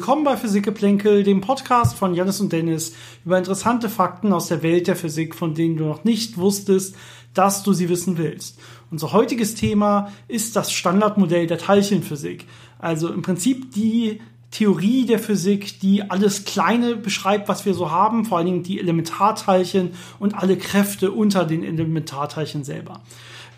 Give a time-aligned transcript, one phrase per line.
[0.00, 2.94] Willkommen bei Physikgeplänkel, dem Podcast von Janis und Dennis
[3.26, 6.96] über interessante Fakten aus der Welt der Physik, von denen du noch nicht wusstest,
[7.34, 8.58] dass du sie wissen willst.
[8.90, 12.46] Unser heutiges Thema ist das Standardmodell der Teilchenphysik.
[12.78, 18.24] Also im Prinzip die Theorie der Physik, die alles Kleine beschreibt, was wir so haben,
[18.24, 23.02] vor allen Dingen die Elementarteilchen und alle Kräfte unter den Elementarteilchen selber.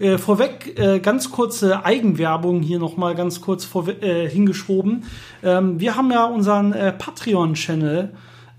[0.03, 5.05] Äh, vorweg äh, ganz kurze Eigenwerbung hier nochmal ganz kurz vor, äh, hingeschoben.
[5.45, 8.13] Ähm, wir haben ja unseren äh, Patreon-Channel.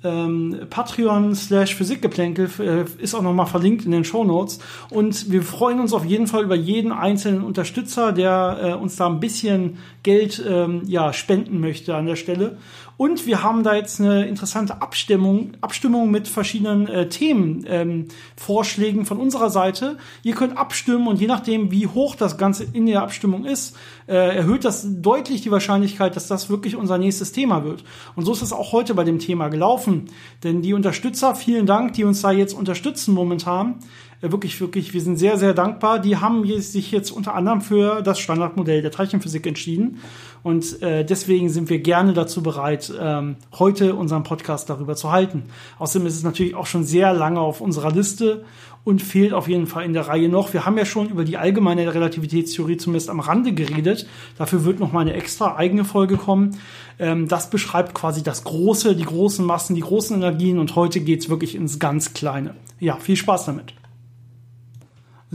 [0.06, 4.60] Ähm, Patreon slash Physikgeplänkel äh, ist auch nochmal verlinkt in den Show Notes.
[4.90, 9.08] Und wir freuen uns auf jeden Fall über jeden einzelnen Unterstützer, der äh, uns da
[9.08, 12.58] ein bisschen Geld ähm, ja, spenden möchte an der Stelle.
[12.96, 19.20] Und wir haben da jetzt eine interessante Abstimmung, Abstimmung mit verschiedenen äh, Themenvorschlägen ähm, von
[19.20, 19.98] unserer Seite.
[20.22, 23.76] Ihr könnt abstimmen und je nachdem, wie hoch das Ganze in der Abstimmung ist,
[24.08, 27.84] äh, erhöht das deutlich die Wahrscheinlichkeit, dass das wirklich unser nächstes Thema wird.
[28.16, 30.10] Und so ist es auch heute bei dem Thema gelaufen.
[30.44, 33.80] Denn die Unterstützer, vielen Dank, die uns da jetzt unterstützen momentan,
[34.24, 36.00] äh, wirklich, wirklich, wir sind sehr, sehr dankbar.
[36.00, 40.00] Die haben sich jetzt unter anderem für das Standardmodell der Teilchenphysik entschieden.
[40.42, 45.44] Und äh, deswegen sind wir gerne dazu bereit, ähm, heute unseren Podcast darüber zu halten.
[45.80, 48.44] Außerdem ist es natürlich auch schon sehr lange auf unserer Liste
[48.84, 50.54] und fehlt auf jeden Fall in der Reihe noch.
[50.54, 54.08] Wir haben ja schon über die allgemeine Relativitätstheorie zumindest am Rande geredet.
[54.38, 56.58] Dafür wird noch mal eine extra eigene Folge kommen.
[57.00, 61.30] Ähm, das beschreibt quasi das Große, die großen Massen, die großen Energien und heute geht's
[61.30, 62.56] wirklich ins ganz Kleine.
[62.80, 63.74] Ja, viel Spaß damit.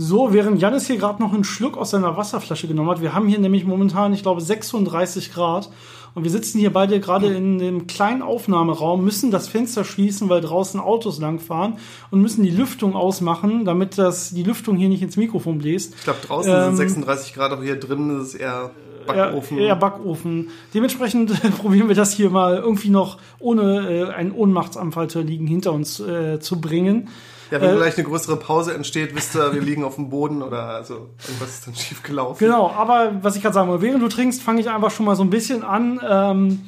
[0.00, 3.26] So, während Janis hier gerade noch einen Schluck aus seiner Wasserflasche genommen hat, wir haben
[3.26, 5.70] hier nämlich momentan, ich glaube, 36 Grad
[6.18, 10.40] und wir sitzen hier beide gerade in dem kleinen Aufnahmeraum, müssen das Fenster schließen, weil
[10.40, 11.74] draußen Autos langfahren
[12.10, 15.94] und müssen die Lüftung ausmachen, damit das, die Lüftung hier nicht ins Mikrofon bläst.
[15.96, 18.72] Ich glaube, draußen ähm, sind 36 Grad, aber hier drin ist es eher
[19.06, 19.58] Backofen.
[19.58, 20.50] Eher, eher Backofen.
[20.74, 25.72] Dementsprechend probieren wir das hier mal irgendwie noch ohne äh, einen Ohnmachtsanfall zu liegen hinter
[25.72, 27.10] uns äh, zu bringen.
[27.50, 30.42] Ja, wenn äh, gleich eine größere Pause entsteht, wisst ihr, wir liegen auf dem Boden
[30.42, 32.38] oder also irgendwas ist dann schief gelaufen.
[32.38, 35.16] Genau, aber was ich gerade sagen wollte, während du trinkst, fange ich einfach schon mal
[35.16, 36.60] so ein bisschen an ähm,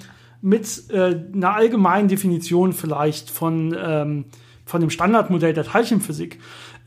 [0.42, 4.24] mit äh, einer allgemeinen Definition vielleicht von, ähm,
[4.64, 6.38] von dem Standardmodell der Teilchenphysik.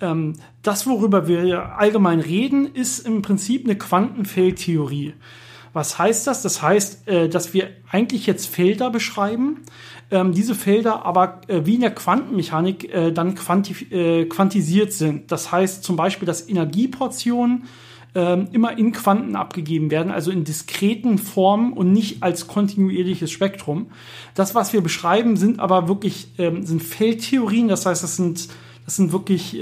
[0.01, 0.33] Ähm,
[0.63, 5.13] das, worüber wir allgemein reden, ist im Prinzip eine Quantenfeldtheorie.
[5.73, 6.43] Was heißt das?
[6.43, 9.61] Das heißt, äh, dass wir eigentlich jetzt Felder beschreiben,
[10.11, 13.73] ähm, diese Felder aber äh, wie in der Quantenmechanik äh, dann quanti
[14.29, 15.31] quantisiert sind.
[15.31, 17.63] Das heißt zum Beispiel, dass Energieportionen
[18.13, 23.87] ähm, immer in Quanten abgegeben werden, also in diskreten Formen und nicht als kontinuierliches Spektrum.
[24.35, 27.67] Das, was wir beschreiben, sind aber wirklich ähm, sind Feldtheorien.
[27.67, 28.49] Das heißt, das sind
[28.85, 29.57] das sind wirklich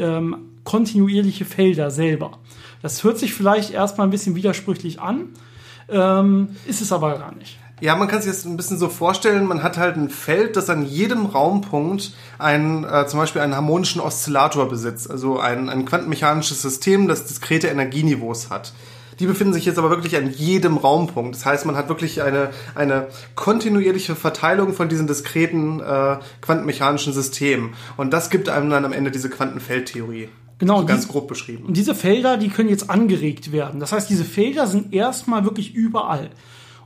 [0.63, 2.39] kontinuierliche Felder selber.
[2.81, 5.29] Das hört sich vielleicht erstmal ein bisschen widersprüchlich an,
[5.91, 7.57] ähm, ist es aber gar nicht.
[7.81, 10.69] Ja, man kann sich das ein bisschen so vorstellen, man hat halt ein Feld, das
[10.69, 16.61] an jedem Raumpunkt einen, äh, zum Beispiel einen harmonischen Oszillator besitzt, also ein, ein quantenmechanisches
[16.61, 18.73] System, das diskrete Energieniveaus hat.
[19.19, 21.35] Die befinden sich jetzt aber wirklich an jedem Raumpunkt.
[21.35, 27.73] Das heißt, man hat wirklich eine, eine kontinuierliche Verteilung von diesen diskreten äh, quantenmechanischen Systemen.
[27.97, 30.29] Und das gibt einem dann am Ende diese Quantenfeldtheorie.
[30.61, 31.65] Genau, so ganz grob beschrieben.
[31.65, 33.79] Und diese Felder, die können jetzt angeregt werden.
[33.79, 36.29] Das heißt, diese Felder sind erstmal wirklich überall.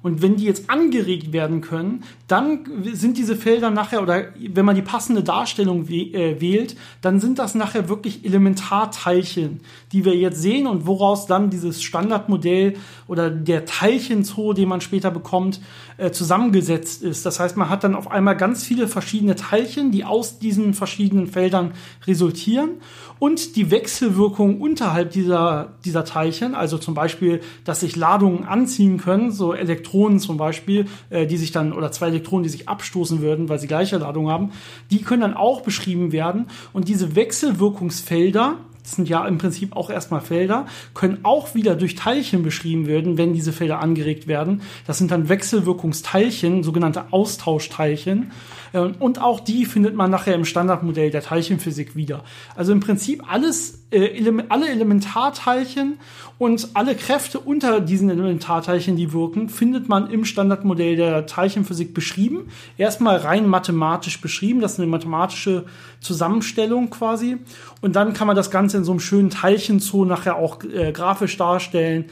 [0.06, 2.60] Und wenn die jetzt angeregt werden können, dann
[2.94, 7.56] sind diese Felder nachher, oder wenn man die passende Darstellung äh, wählt, dann sind das
[7.56, 9.62] nachher wirklich Elementarteilchen,
[9.92, 12.76] die wir jetzt sehen und woraus dann dieses Standardmodell
[13.08, 15.60] oder der Teilchenzoo, den man später bekommt,
[15.98, 17.26] äh, zusammengesetzt ist.
[17.26, 21.26] Das heißt, man hat dann auf einmal ganz viele verschiedene Teilchen, die aus diesen verschiedenen
[21.26, 21.72] Feldern
[22.06, 22.74] resultieren
[23.18, 29.32] und die Wechselwirkung unterhalb dieser, dieser Teilchen, also zum Beispiel, dass sich Ladungen anziehen können,
[29.32, 33.50] so Elektronen zum Beispiel, äh, die sich dann, oder zwei Elektronen, die sich abstoßen würden,
[33.50, 34.52] weil sie gleiche Ladung haben,
[34.92, 36.48] die können dann auch beschrieben werden.
[36.74, 41.96] Und diese Wechselwirkungsfelder, das sind ja im Prinzip auch erstmal Felder, können auch wieder durch
[41.96, 44.62] Teilchen beschrieben werden, wenn diese Felder angeregt werden.
[44.86, 48.32] Das sind dann Wechselwirkungsteilchen, sogenannte Austauschteilchen.
[48.76, 52.24] Ähm, und auch die findet man nachher im Standardmodell der Teilchenphysik wieder.
[52.56, 55.98] Also im Prinzip alles, äh, alle Elementarteilchen
[56.38, 62.50] und alle Kräfte unter diesen Elementarteilchen, die wirken, findet man im Standardmodell der Teilchenphysik beschrieben.
[62.78, 65.66] Erstmal rein mathematisch beschrieben, das ist eine mathematische
[66.02, 67.38] Zusammenstellung quasi.
[67.82, 71.38] Und dann kann man das Ganze in so einem schönen Teilchenzoo nachher auch äh, grafisch
[71.38, 72.06] darstellen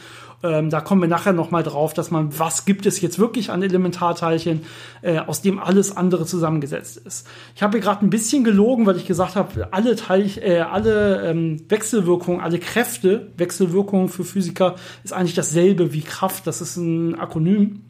[0.43, 3.63] ähm, da kommen wir nachher nochmal drauf, dass man, was gibt es jetzt wirklich an
[3.63, 4.63] Elementarteilchen,
[5.01, 7.27] äh, aus dem alles andere zusammengesetzt ist.
[7.55, 11.23] Ich habe hier gerade ein bisschen gelogen, weil ich gesagt habe, alle Teilch, äh, alle
[11.25, 14.75] ähm, Wechselwirkungen, alle Kräfte, Wechselwirkungen für Physiker
[15.05, 16.45] ist eigentlich dasselbe wie Kraft.
[16.45, 17.81] Das ist ein Akronym.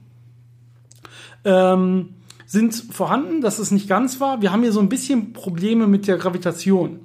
[1.46, 2.10] Ähm,
[2.46, 4.42] sind vorhanden, dass es nicht ganz wahr.
[4.42, 7.00] Wir haben hier so ein bisschen Probleme mit der Gravitation.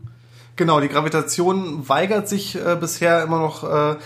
[0.57, 3.97] Genau, die Gravitation weigert sich äh, bisher immer noch äh,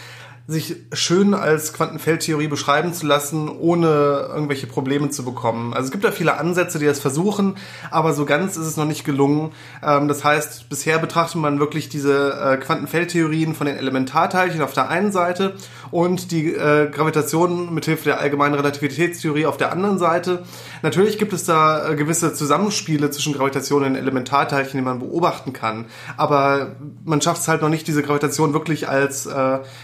[0.48, 3.86] sich schön als Quantenfeldtheorie beschreiben zu lassen, ohne
[4.28, 5.72] irgendwelche Probleme zu bekommen.
[5.72, 7.54] Also es gibt da viele Ansätze, die das versuchen,
[7.92, 9.52] aber so ganz ist es noch nicht gelungen.
[9.84, 14.88] Ähm, das heißt, bisher betrachtet man wirklich diese äh, Quantenfeldtheorien von den Elementarteilchen auf der
[14.88, 15.54] einen Seite
[15.92, 20.42] und die äh, Gravitation mithilfe der allgemeinen Relativitätstheorie auf der anderen Seite.
[20.82, 25.86] Natürlich gibt es da äh, gewisse Zusammenspiele zwischen Gravitation und Elementarteilchen, die man beobachten kann,
[26.16, 26.74] aber
[27.04, 29.28] man schafft es halt noch nicht, diese Gravitation wirklich als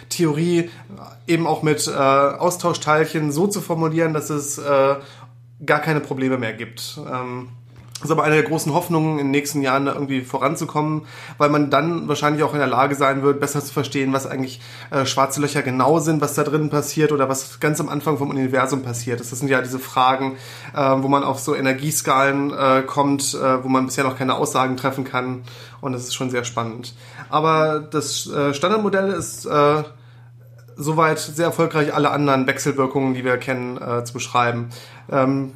[0.09, 0.71] Theorie Theorie
[1.27, 4.97] eben auch mit äh, Austauschteilchen so zu formulieren, dass es äh,
[5.65, 7.01] gar keine Probleme mehr gibt.
[7.11, 7.49] Ähm,
[8.01, 11.03] das ist aber eine der großen Hoffnungen, in den nächsten Jahren da irgendwie voranzukommen,
[11.37, 14.61] weil man dann wahrscheinlich auch in der Lage sein wird, besser zu verstehen, was eigentlich
[14.93, 18.31] äh, schwarze Löcher genau sind, was da drin passiert oder was ganz am Anfang vom
[18.31, 19.33] Universum passiert ist.
[19.33, 20.37] Das sind ja diese Fragen,
[20.77, 24.77] äh, wo man auf so Energieskalen äh, kommt, äh, wo man bisher noch keine Aussagen
[24.77, 25.43] treffen kann.
[25.81, 26.95] Und das ist schon sehr spannend.
[27.31, 29.83] Aber das äh, Standardmodell ist äh,
[30.79, 34.71] soweit sehr erfolgreich alle anderen Wechselwirkungen, die wir kennen, äh, zu beschreiben.
[35.11, 35.53] Ähm,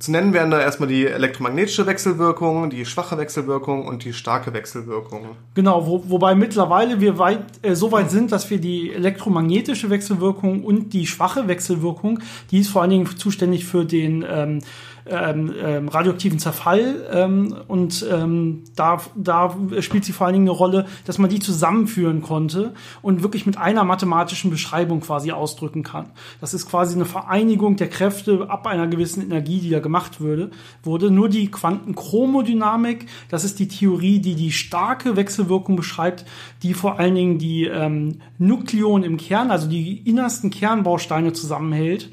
[0.00, 5.26] zu nennen wären da erstmal die elektromagnetische Wechselwirkung, die schwache Wechselwirkung und die starke Wechselwirkung.
[5.54, 10.64] Genau, wo, wobei mittlerweile wir weit, äh, so weit sind, dass wir die elektromagnetische Wechselwirkung
[10.64, 12.20] und die schwache Wechselwirkung,
[12.50, 14.60] die ist vor allen Dingen zuständig für den ähm,
[15.06, 20.56] ähm, ähm, radioaktiven Zerfall ähm, und ähm, da, da spielt sie vor allen Dingen eine
[20.56, 26.10] Rolle, dass man die zusammenführen konnte und wirklich mit einer mathematischen Beschreibung quasi ausdrücken kann.
[26.40, 30.52] Das ist quasi eine Vereinigung der Kräfte ab einer gewissen Energie, die da gemacht würde,
[30.84, 31.10] wurde.
[31.10, 36.24] Nur die Quantenchromodynamik, das ist die Theorie, die die starke Wechselwirkung beschreibt,
[36.62, 42.10] die vor allen Dingen die ähm, Nukleon im Kern, also die innersten Kernbausteine zusammenhält.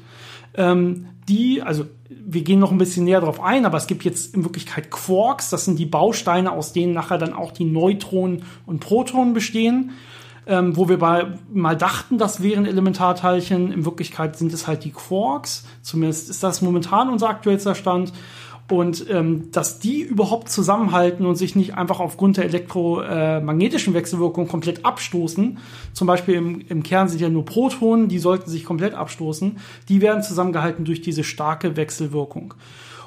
[0.54, 4.34] Ähm, die, also wir gehen noch ein bisschen näher darauf ein, aber es gibt jetzt
[4.34, 8.80] in Wirklichkeit Quarks, das sind die Bausteine, aus denen nachher dann auch die Neutronen und
[8.80, 9.92] Protonen bestehen.
[10.48, 13.70] Ähm, wo wir bei, mal dachten, das wären Elementarteilchen.
[13.70, 15.66] In Wirklichkeit sind es halt die Quarks.
[15.82, 18.14] Zumindest ist das momentan unser aktuellster Stand.
[18.70, 24.84] Und ähm, dass die überhaupt zusammenhalten und sich nicht einfach aufgrund der elektromagnetischen Wechselwirkung komplett
[24.84, 25.58] abstoßen,
[25.94, 29.56] zum Beispiel im, im Kern sind ja nur Protonen, die sollten sich komplett abstoßen,
[29.88, 32.54] die werden zusammengehalten durch diese starke Wechselwirkung.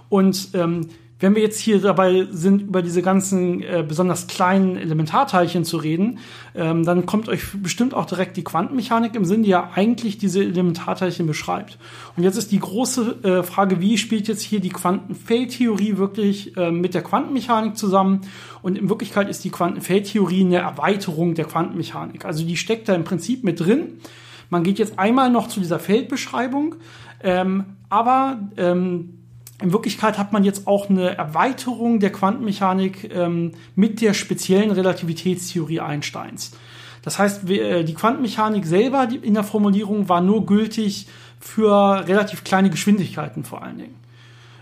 [0.10, 0.88] Und ähm,
[1.22, 6.20] wenn wir jetzt hier dabei sind, über diese ganzen äh, besonders kleinen Elementarteilchen zu reden,
[6.56, 10.44] ähm, dann kommt euch bestimmt auch direkt die Quantenmechanik im Sinn, die ja eigentlich diese
[10.44, 11.78] Elementarteilchen beschreibt.
[12.18, 16.72] Und jetzt ist die große äh, Frage, wie spielt jetzt hier die Quantenfeldtheorie wirklich äh,
[16.72, 18.22] mit der Quantenmechanik zusammen?
[18.64, 22.26] Und in Wirklichkeit ist die Quantenfeldtheorie eine Erweiterung der Quantenmechanik.
[22.26, 24.00] Also die steckt da im Prinzip mit drin.
[24.50, 26.76] Man geht jetzt einmal noch zu dieser Feldbeschreibung,
[27.24, 29.21] ähm, aber ähm,
[29.62, 35.80] in Wirklichkeit hat man jetzt auch eine Erweiterung der Quantenmechanik ähm, mit der speziellen Relativitätstheorie
[35.80, 36.52] Einsteins.
[37.02, 41.08] Das heißt, äh, die Quantenmechanik selber in der Formulierung war nur gültig
[41.40, 43.96] für relativ kleine Geschwindigkeiten vor allen Dingen.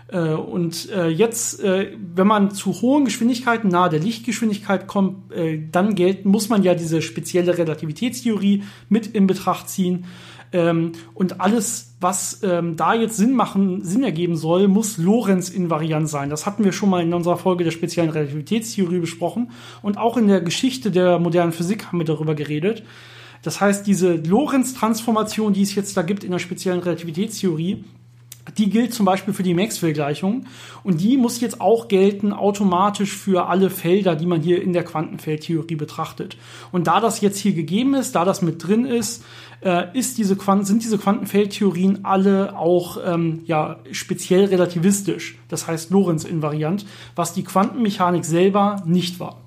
[0.08, 5.32] Äh, und äh, jetzt, wenn man zu hohen Geschwindigkeiten nahe der Lichtgeschwindigkeit kommt,
[5.72, 10.06] dann muss man ja diese spezielle Relativitätstheorie mit in Betracht ziehen.
[10.52, 16.30] Ähm, und alles, was ähm, da jetzt Sinn machen, Sinn ergeben soll, muss Lorenz-invariant sein.
[16.30, 19.50] Das hatten wir schon mal in unserer Folge der speziellen Relativitätstheorie besprochen.
[19.82, 22.82] Und auch in der Geschichte der modernen Physik haben wir darüber geredet.
[23.42, 27.84] Das heißt, diese Lorenz-Transformation, die es jetzt da gibt in der speziellen Relativitätstheorie,
[28.58, 30.46] die gilt zum Beispiel für die Maxwell-Gleichung
[30.82, 34.84] und die muss jetzt auch gelten automatisch für alle Felder, die man hier in der
[34.84, 36.36] Quantenfeldtheorie betrachtet.
[36.72, 39.24] Und da das jetzt hier gegeben ist, da das mit drin ist,
[39.62, 45.90] äh, ist diese Quanten, sind diese Quantenfeldtheorien alle auch ähm, ja, speziell relativistisch, das heißt
[45.90, 49.39] Lorentz-invariant, was die Quantenmechanik selber nicht war.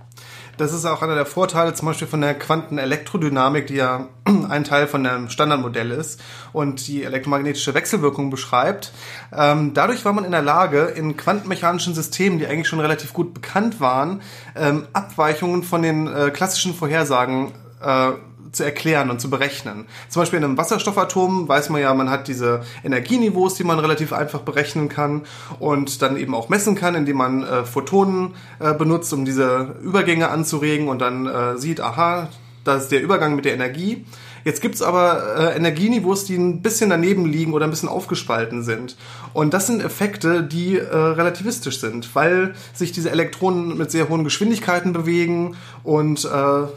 [0.58, 4.08] Das ist auch einer der Vorteile zum Beispiel von der Quantenelektrodynamik, die ja
[4.50, 8.92] ein Teil von dem Standardmodell ist und die elektromagnetische Wechselwirkung beschreibt.
[9.36, 13.34] Ähm, dadurch war man in der Lage, in quantenmechanischen Systemen, die eigentlich schon relativ gut
[13.34, 14.22] bekannt waren,
[14.56, 18.12] ähm, Abweichungen von den äh, klassischen Vorhersagen äh,
[18.54, 19.86] zu erklären und zu berechnen.
[20.10, 24.14] Zum Beispiel in einem Wasserstoffatom weiß man ja, man hat diese Energieniveaus, die man relativ
[24.14, 25.24] einfach berechnen kann
[25.60, 30.30] und dann eben auch messen kann, indem man äh, Photonen äh, benutzt, um diese Übergänge
[30.30, 32.30] anzuregen und dann äh, sieht, aha,
[32.64, 34.06] das ist der Übergang mit der Energie.
[34.46, 38.98] Jetzt gibt's aber äh, Energieniveaus, die ein bisschen daneben liegen oder ein bisschen aufgespalten sind.
[39.34, 44.24] Und das sind Effekte, die äh, relativistisch sind, weil sich diese Elektronen mit sehr hohen
[44.24, 46.68] Geschwindigkeiten bewegen und äh,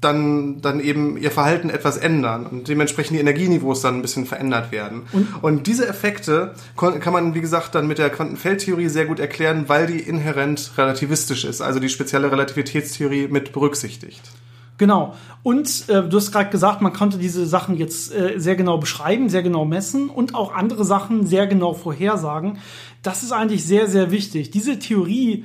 [0.00, 4.70] dann, dann eben ihr Verhalten etwas ändern und dementsprechend die Energieniveaus dann ein bisschen verändert
[4.70, 5.02] werden.
[5.12, 9.68] Und, und diese Effekte kann man, wie gesagt, dann mit der Quantenfeldtheorie sehr gut erklären,
[9.68, 14.22] weil die inhärent relativistisch ist, also die spezielle Relativitätstheorie mit berücksichtigt.
[14.78, 15.14] Genau.
[15.42, 19.30] Und äh, du hast gerade gesagt, man konnte diese Sachen jetzt äh, sehr genau beschreiben,
[19.30, 22.58] sehr genau messen und auch andere Sachen sehr genau vorhersagen.
[23.02, 24.50] Das ist eigentlich sehr, sehr wichtig.
[24.50, 25.44] Diese Theorie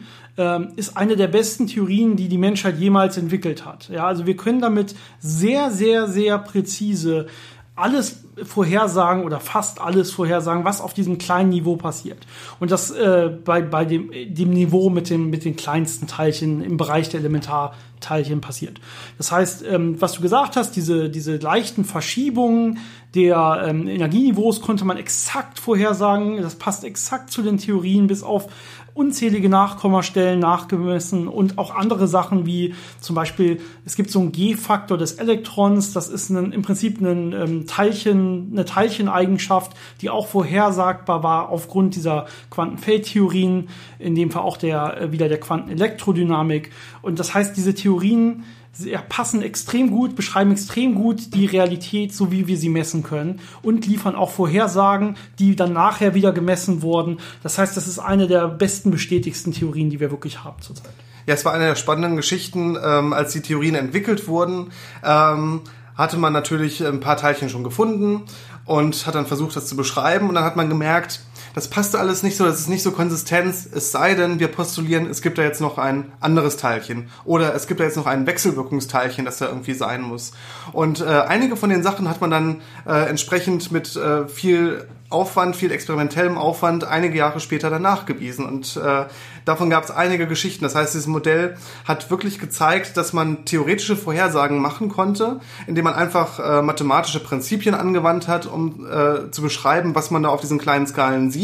[0.75, 3.89] ist eine der besten Theorien, die die Menschheit jemals entwickelt hat.
[3.89, 7.27] Ja, also wir können damit sehr, sehr, sehr präzise
[7.75, 12.19] alles vorhersagen oder fast alles vorhersagen, was auf diesem kleinen Niveau passiert.
[12.59, 16.77] Und das äh, bei, bei dem, dem Niveau mit, dem, mit den kleinsten Teilchen im
[16.77, 18.79] Bereich der Elementarteilchen passiert.
[19.17, 22.79] Das heißt, ähm, was du gesagt hast, diese, diese leichten Verschiebungen
[23.15, 26.41] der ähm, Energieniveaus konnte man exakt vorhersagen.
[26.41, 28.47] Das passt exakt zu den Theorien, bis auf
[28.93, 34.98] unzählige Nachkommastellen nachgemessen und auch andere Sachen wie zum Beispiel, es gibt so einen G-Faktor
[34.98, 41.24] des Elektrons, das ist ein, im Prinzip ein ähm, Teilchen, eine Teilcheneigenschaft, die auch vorhersagbar
[41.24, 43.69] war aufgrund dieser Quantenfeldtheorien,
[44.00, 46.71] in dem Fall auch der, äh, wieder der Quantenelektrodynamik.
[47.01, 52.31] Und das heißt, diese Theorien sie passen extrem gut, beschreiben extrem gut die Realität, so
[52.31, 57.19] wie wir sie messen können und liefern auch Vorhersagen, die dann nachher wieder gemessen wurden.
[57.43, 60.93] Das heißt, das ist eine der besten, bestätigsten Theorien, die wir wirklich haben zurzeit.
[61.27, 64.71] Ja, es war eine der spannenden Geschichten, ähm, als die Theorien entwickelt wurden.
[65.03, 65.61] Ähm,
[65.95, 68.23] hatte man natürlich ein paar Teilchen schon gefunden
[68.65, 70.29] und hat dann versucht, das zu beschreiben.
[70.29, 71.21] Und dann hat man gemerkt,
[71.53, 75.10] das passt alles nicht so, das ist nicht so konsistent, es sei denn, wir postulieren,
[75.10, 78.25] es gibt da jetzt noch ein anderes Teilchen oder es gibt da jetzt noch ein
[78.25, 80.31] Wechselwirkungsteilchen, das da irgendwie sein muss.
[80.72, 85.58] Und äh, einige von den Sachen hat man dann äh, entsprechend mit äh, viel Aufwand,
[85.58, 88.46] viel experimentellem Aufwand einige Jahre später danach gewiesen.
[88.46, 89.05] Und äh,
[89.43, 90.63] davon gab es einige Geschichten.
[90.63, 95.96] Das heißt, dieses Modell hat wirklich gezeigt, dass man theoretische Vorhersagen machen konnte, indem man
[95.96, 100.60] einfach äh, mathematische Prinzipien angewandt hat, um äh, zu beschreiben, was man da auf diesen
[100.60, 101.40] kleinen Skalen sieht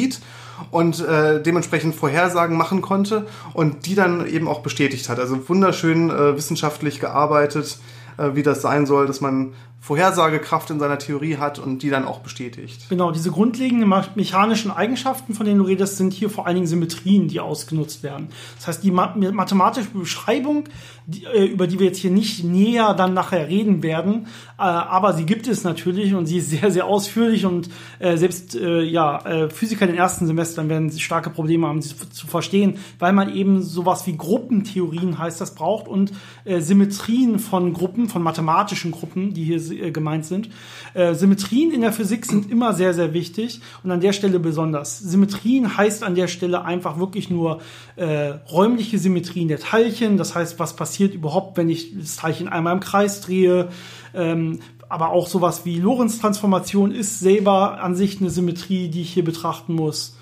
[0.71, 5.19] und äh, dementsprechend Vorhersagen machen konnte und die dann eben auch bestätigt hat.
[5.19, 7.77] Also wunderschön äh, wissenschaftlich gearbeitet,
[8.17, 9.53] äh, wie das sein soll, dass man
[9.87, 12.89] Vorhersagekraft in seiner Theorie hat und die dann auch bestätigt.
[12.89, 17.29] Genau, diese grundlegenden mechanischen Eigenschaften, von denen du redest, sind hier vor allen Dingen Symmetrien,
[17.29, 18.27] die ausgenutzt werden.
[18.57, 20.65] Das heißt, die mathematische Beschreibung,
[21.05, 24.27] die, äh, über die wir jetzt hier nicht näher dann nachher reden werden,
[24.57, 28.57] äh, aber sie gibt es natürlich und sie ist sehr, sehr ausführlich und äh, selbst
[28.57, 33.33] ja, Physiker in den ersten Semestern werden starke Probleme haben, sie zu verstehen, weil man
[33.33, 36.11] eben sowas wie Gruppentheorien heißt das braucht und
[36.45, 39.59] Symmetrien von Gruppen, von mathematischen Gruppen, die hier
[39.91, 40.49] gemeint sind.
[40.93, 44.99] Äh, Symmetrien in der Physik sind immer sehr, sehr wichtig und an der Stelle besonders.
[44.99, 47.61] Symmetrien heißt an der Stelle einfach wirklich nur
[47.95, 50.17] äh, räumliche Symmetrien der Teilchen.
[50.17, 53.69] Das heißt, was passiert überhaupt, wenn ich das Teilchen einmal im Kreis drehe.
[54.13, 59.25] Ähm, aber auch sowas wie Lorentz-Transformation ist selber an sich eine Symmetrie, die ich hier
[59.25, 60.15] betrachten muss.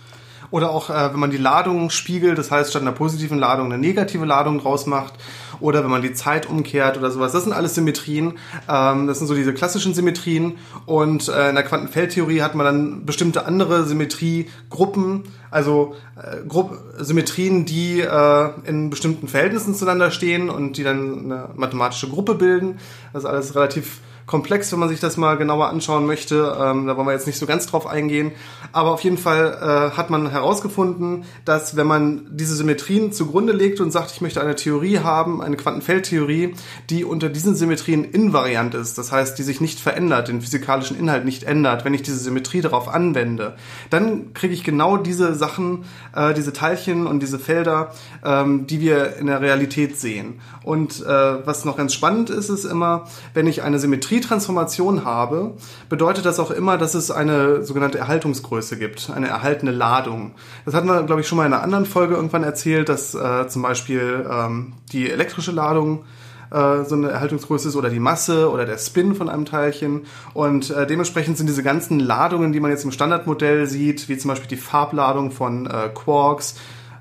[0.52, 3.78] Oder auch, äh, wenn man die Ladung spiegelt, das heißt, statt einer positiven Ladung eine
[3.78, 5.14] negative Ladung draus macht.
[5.60, 7.32] Oder wenn man die Zeit umkehrt oder sowas.
[7.32, 8.38] Das sind alles Symmetrien.
[8.70, 10.58] Ähm, das sind so diese klassischen Symmetrien.
[10.86, 17.66] Und äh, in der Quantenfeldtheorie hat man dann bestimmte andere Symmetriegruppen, also äh, Grupp Symmetrien,
[17.66, 22.80] die äh, in bestimmten Verhältnissen zueinander stehen und die dann eine mathematische Gruppe bilden.
[23.14, 26.58] Das ist alles relativ komplex, wenn man sich das mal genauer anschauen möchte.
[26.60, 28.32] Ähm, da wollen wir jetzt nicht so ganz drauf eingehen.
[28.72, 33.80] Aber auf jeden Fall äh, hat man herausgefunden, dass wenn man diese Symmetrien zugrunde legt
[33.80, 36.56] und sagt, ich möchte eine Theorie haben, eine Quantenfeldtheorie,
[36.90, 41.26] die unter diesen Symmetrien invariant ist, das heißt, die sich nicht verändert, den physikalischen Inhalt
[41.26, 43.56] nicht ändert, wenn ich diese Symmetrie darauf anwende,
[43.90, 49.18] dann kriege ich genau diese Sachen, äh, diese Teilchen und diese Felder, ähm, die wir
[49.18, 50.42] in der Realität sehen.
[50.64, 55.54] Und äh, was noch ganz spannend ist, ist immer, wenn ich eine Symmetrie Symmetrietransformation habe,
[55.90, 60.32] bedeutet das auch immer, dass es eine sogenannte Erhaltungsgröße gibt, eine erhaltene Ladung.
[60.64, 63.48] Das hatten wir, glaube ich, schon mal in einer anderen Folge irgendwann erzählt, dass äh,
[63.48, 66.06] zum Beispiel ähm, die elektrische Ladung
[66.52, 70.04] äh, so eine Erhaltungsgröße ist oder die Masse oder der Spin von einem Teilchen.
[70.34, 74.30] Und äh, dementsprechend sind diese ganzen Ladungen, die man jetzt im Standardmodell sieht, wie zum
[74.30, 76.56] Beispiel die Farbladung von äh, Quarks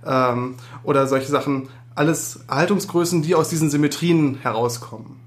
[0.05, 5.21] ähm, oder solche Sachen, alles Erhaltungsgrößen, die aus diesen Symmetrien herauskommen.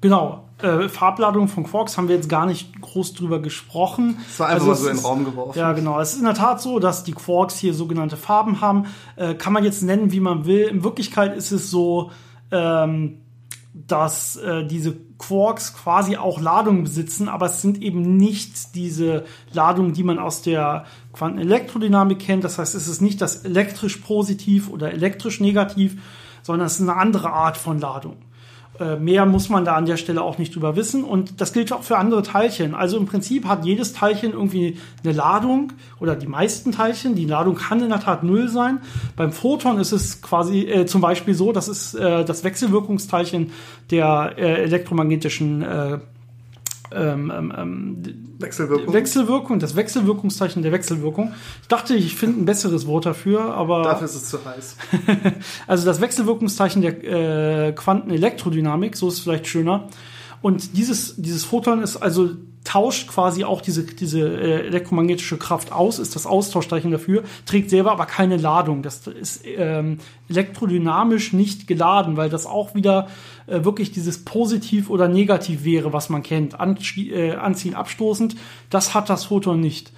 [0.00, 0.47] Genau.
[0.60, 4.18] Äh, Farbladung von Quarks haben wir jetzt gar nicht groß drüber gesprochen.
[4.26, 5.58] Das war einfach also mal so in den Raum geworfen.
[5.58, 6.00] Ja, genau.
[6.00, 8.86] Es ist in der Tat so, dass die Quarks hier sogenannte Farben haben.
[9.14, 10.62] Äh, kann man jetzt nennen, wie man will.
[10.62, 12.10] In Wirklichkeit ist es so,
[12.50, 13.20] ähm,
[13.72, 19.92] dass äh, diese Quarks quasi auch Ladungen besitzen, aber es sind eben nicht diese Ladungen,
[19.92, 22.42] die man aus der Quantenelektrodynamik kennt.
[22.42, 26.00] Das heißt, es ist nicht das elektrisch positiv oder elektrisch negativ,
[26.42, 28.16] sondern es ist eine andere Art von Ladung.
[28.80, 31.04] Äh, mehr muss man da an der Stelle auch nicht drüber wissen.
[31.04, 32.74] Und das gilt auch für andere Teilchen.
[32.74, 37.14] Also im Prinzip hat jedes Teilchen irgendwie eine Ladung oder die meisten Teilchen.
[37.14, 38.80] Die Ladung kann in der Tat null sein.
[39.16, 43.50] Beim Photon ist es quasi äh, zum Beispiel so, das ist äh, das Wechselwirkungsteilchen
[43.90, 45.98] der äh, elektromagnetischen äh,
[46.92, 48.02] ähm, ähm, ähm,
[48.38, 48.94] Wechselwirkung.
[48.94, 51.32] Wechselwirkung, das Wechselwirkungszeichen der Wechselwirkung.
[51.62, 53.82] Ich dachte, ich finde ein besseres Wort dafür, aber.
[53.82, 54.76] Dafür ist es zu heiß.
[55.66, 59.88] also das Wechselwirkungszeichen der äh, Quantenelektrodynamik, so ist es vielleicht schöner.
[60.40, 62.30] Und dieses, dieses Photon ist also
[62.68, 67.92] tauscht quasi auch diese, diese äh, elektromagnetische Kraft aus, ist das Austauschzeichen dafür, trägt selber
[67.92, 68.82] aber keine Ladung.
[68.82, 73.08] Das ist ähm, elektrodynamisch nicht geladen, weil das auch wieder
[73.46, 76.60] äh, wirklich dieses positiv oder negativ wäre, was man kennt.
[76.60, 78.36] An, äh, anziehen, abstoßend,
[78.68, 79.90] das hat das Photon nicht.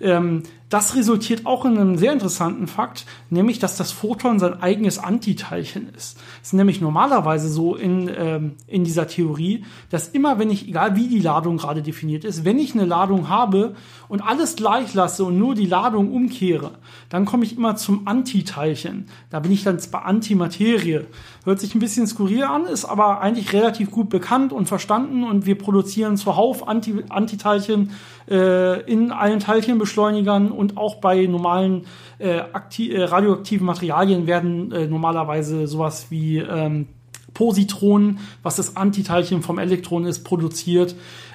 [0.00, 4.98] Ähm, das resultiert auch in einem sehr interessanten Fakt, nämlich, dass das Photon sein eigenes
[4.98, 6.18] Antiteilchen ist.
[6.42, 10.96] Es ist nämlich normalerweise so in, ähm, in dieser Theorie, dass immer, wenn ich, egal
[10.96, 13.76] wie die Ladung gerade definiert ist, wenn ich eine Ladung habe
[14.08, 16.72] und alles gleich lasse und nur die Ladung umkehre,
[17.08, 19.06] dann komme ich immer zum Antiteilchen.
[19.30, 21.02] Da bin ich dann bei Antimaterie.
[21.44, 25.46] Hört sich ein bisschen skurril an, ist aber eigentlich relativ gut bekannt und verstanden und
[25.46, 27.90] wir produzieren zuhauf Anti Antiteilchen
[28.28, 31.86] äh, in allen Teilchenbeschleunigern und auch bei normalen
[32.18, 36.86] äh, äh, radioaktiven Materialien werden äh, normalerweise sowas wie ähm,
[37.34, 40.94] Positronen, was das Antiteilchen vom Elektron ist, produziert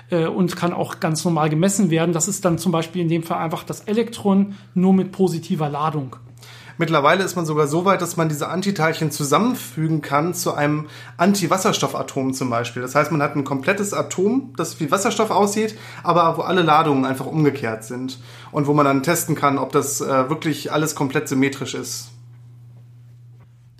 [0.09, 2.13] äh, und kann auch ganz normal gemessen werden.
[2.13, 6.15] Das ist dann zum Beispiel in dem Fall einfach das Elektron nur mit positiver Ladung.
[6.79, 12.33] Mittlerweile ist man sogar so weit, dass man diese Antiteilchen zusammenfügen kann zu einem Antiwasserstoffatom
[12.33, 12.81] zum Beispiel.
[12.81, 17.03] Das heißt, man hat ein komplettes Atom, das wie Wasserstoff aussieht, aber wo alle Ladungen
[17.03, 18.19] einfach umgekehrt sind.
[18.53, 22.11] Und wo man dann testen kann, ob das äh, wirklich alles komplett symmetrisch ist.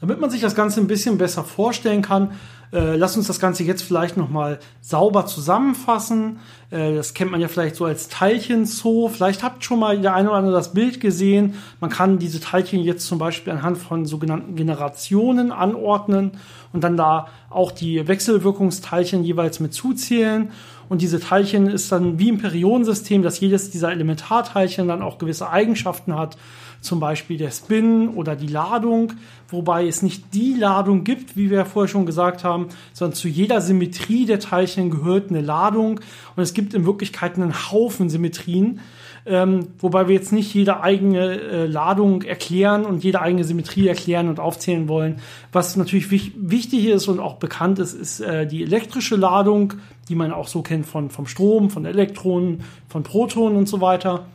[0.01, 2.33] Damit man sich das Ganze ein bisschen besser vorstellen kann,
[2.71, 6.39] äh, lass uns das Ganze jetzt vielleicht nochmal sauber zusammenfassen.
[6.69, 9.09] Äh, das kennt man ja vielleicht so als Teilchenzoo.
[9.09, 11.55] Vielleicht habt schon mal der eine oder andere das Bild gesehen.
[11.79, 16.31] Man kann diese Teilchen jetzt zum Beispiel anhand von sogenannten Generationen anordnen
[16.71, 20.51] und dann da auch die Wechselwirkungsteilchen jeweils mit zuzählen.
[20.89, 25.49] Und diese Teilchen ist dann wie im Periodensystem, dass jedes dieser Elementarteilchen dann auch gewisse
[25.49, 26.35] Eigenschaften hat
[26.81, 29.13] zum Beispiel der Spin oder die Ladung,
[29.49, 33.61] wobei es nicht die Ladung gibt, wie wir vorher schon gesagt haben, sondern zu jeder
[33.61, 35.99] Symmetrie der Teilchen gehört eine Ladung
[36.35, 38.79] und es gibt in Wirklichkeit einen Haufen Symmetrien.
[39.25, 44.29] Ähm, wobei wir jetzt nicht jede eigene äh, Ladung erklären und jede eigene Symmetrie erklären
[44.29, 45.17] und aufzählen wollen.
[45.51, 49.73] Was natürlich wich wichtig ist und auch bekannt ist, ist äh, die elektrische Ladung,
[50.09, 54.25] die man auch so kennt von, vom Strom, von Elektronen, von Protonen und so weiter.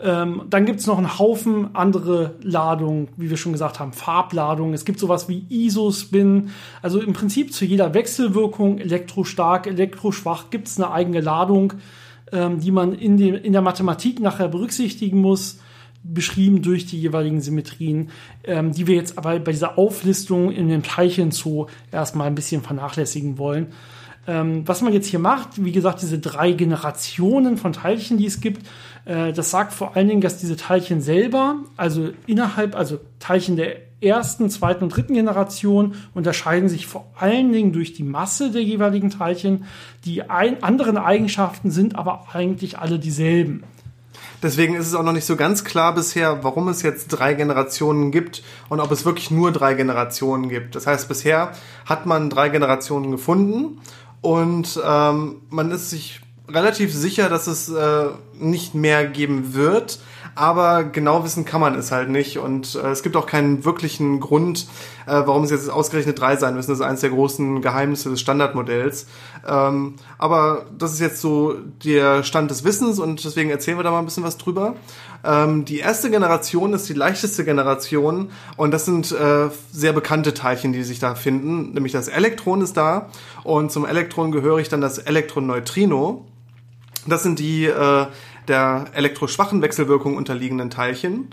[0.00, 4.74] Ähm, dann gibt es noch einen Haufen andere Ladungen, wie wir schon gesagt haben, Farbladungen.
[4.74, 6.50] Es gibt sowas wie Isospin.
[6.82, 11.72] Also im Prinzip zu jeder Wechselwirkung, elektrostark, elektroschwach, gibt es eine eigene Ladung,
[12.30, 15.58] ähm, die man in, dem, in der Mathematik nachher berücksichtigen muss
[16.04, 18.10] beschrieben durch die jeweiligen Symmetrien,
[18.44, 23.36] ähm, die wir jetzt aber bei dieser Auflistung in dem Teilchenzoo erstmal ein bisschen vernachlässigen
[23.36, 23.72] wollen.
[24.28, 28.42] Ähm, was man jetzt hier macht, wie gesagt, diese drei Generationen von Teilchen, die es
[28.42, 28.66] gibt,
[29.06, 33.76] äh, das sagt vor allen Dingen, dass diese Teilchen selber, also innerhalb, also Teilchen der
[34.02, 39.08] ersten, zweiten und dritten Generation unterscheiden sich vor allen Dingen durch die Masse der jeweiligen
[39.08, 39.64] Teilchen.
[40.04, 43.64] Die ein, anderen Eigenschaften sind aber eigentlich alle dieselben.
[44.42, 48.12] Deswegen ist es auch noch nicht so ganz klar bisher, warum es jetzt drei Generationen
[48.12, 50.76] gibt und ob es wirklich nur drei Generationen gibt.
[50.76, 51.52] Das heißt, bisher
[51.86, 53.80] hat man drei Generationen gefunden
[54.20, 58.06] und ähm, man ist sich relativ sicher, dass es äh,
[58.38, 60.00] nicht mehr geben wird,
[60.34, 64.20] aber genau wissen kann man es halt nicht und äh, es gibt auch keinen wirklichen
[64.20, 64.66] Grund,
[65.06, 66.70] äh, warum es jetzt ausgerechnet drei sein müssen.
[66.70, 69.06] Das ist eines der großen Geheimnisse des Standardmodells.
[69.46, 71.54] Ähm, aber das ist jetzt so
[71.84, 74.74] der Stand des Wissens und deswegen erzählen wir da mal ein bisschen was drüber.
[75.24, 80.72] Ähm, die erste Generation ist die leichteste Generation und das sind äh, sehr bekannte Teilchen,
[80.72, 81.72] die sich da finden.
[81.72, 83.08] Nämlich das Elektron ist da
[83.44, 86.24] und zum Elektron gehöre ich dann das Elektron-Neutrino.
[87.06, 88.06] Das sind die äh,
[88.46, 91.28] der elektroschwachen Wechselwirkung unterliegenden Teilchen.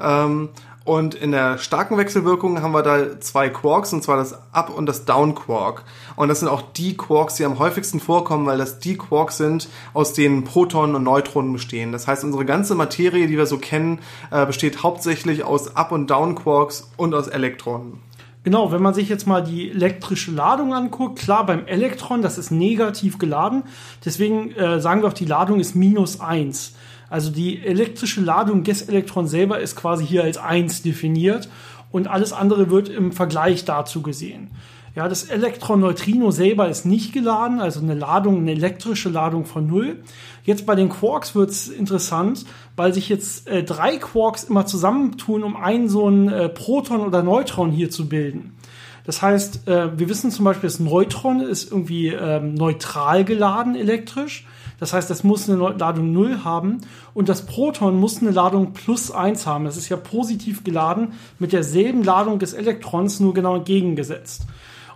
[0.00, 0.50] Ähm,
[0.88, 4.86] und in der starken Wechselwirkung haben wir da zwei Quarks, und zwar das Up- und
[4.86, 5.84] das Down-Quark.
[6.16, 9.68] Und das sind auch die Quarks, die am häufigsten vorkommen, weil das die Quarks sind,
[9.92, 11.92] aus denen Protonen und Neutronen bestehen.
[11.92, 13.98] Das heißt, unsere ganze Materie, die wir so kennen,
[14.30, 18.07] äh, besteht hauptsächlich aus Up- und Down-Quarks und aus Elektronen.
[18.48, 22.50] Genau, wenn man sich jetzt mal die elektrische Ladung anguckt, klar, beim Elektron, das ist
[22.50, 23.64] negativ geladen.
[24.06, 26.72] Deswegen äh, sagen wir auch, die Ladung ist minus eins.
[27.10, 31.50] Also die elektrische Ladung des Elektrons selber ist quasi hier als eins definiert
[31.92, 34.48] und alles andere wird im Vergleich dazu gesehen.
[34.94, 40.02] Ja, das Elektron-Neutrino selber ist nicht geladen, also eine Ladung, eine elektrische Ladung von null.
[40.44, 45.56] Jetzt bei den Quarks wird's interessant, weil sich jetzt äh, drei Quarks immer zusammentun, um
[45.56, 48.56] einen so ein äh, Proton oder Neutron hier zu bilden.
[49.04, 54.46] Das heißt, äh, wir wissen zum Beispiel, das Neutron ist irgendwie ähm, neutral geladen elektrisch.
[54.80, 56.82] Das heißt, es muss eine Ladung 0 haben
[57.14, 59.64] und das Proton muss eine Ladung plus 1 haben.
[59.64, 64.46] Das ist ja positiv geladen mit derselben Ladung des Elektrons, nur genau entgegengesetzt.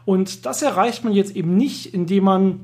[0.05, 2.61] Und das erreicht man jetzt eben nicht, indem man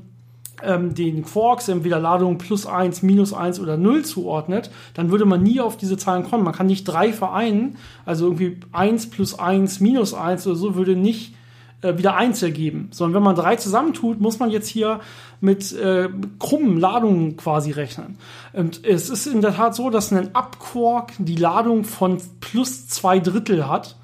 [0.63, 5.43] ähm, den Quarks entweder Ladung plus 1, minus 1 oder 0 zuordnet, dann würde man
[5.43, 6.43] nie auf diese Zahlen kommen.
[6.43, 10.95] Man kann nicht drei vereinen, also irgendwie 1 plus 1 minus 1 oder so würde
[10.95, 11.33] nicht
[11.81, 12.89] äh, wieder 1 ergeben.
[12.91, 14.99] Sondern wenn man drei zusammentut, muss man jetzt hier
[15.41, 18.17] mit äh, krummen Ladungen quasi rechnen.
[18.53, 23.19] Und es ist in der Tat so, dass ein Upquark die Ladung von plus zwei
[23.19, 23.95] Drittel hat.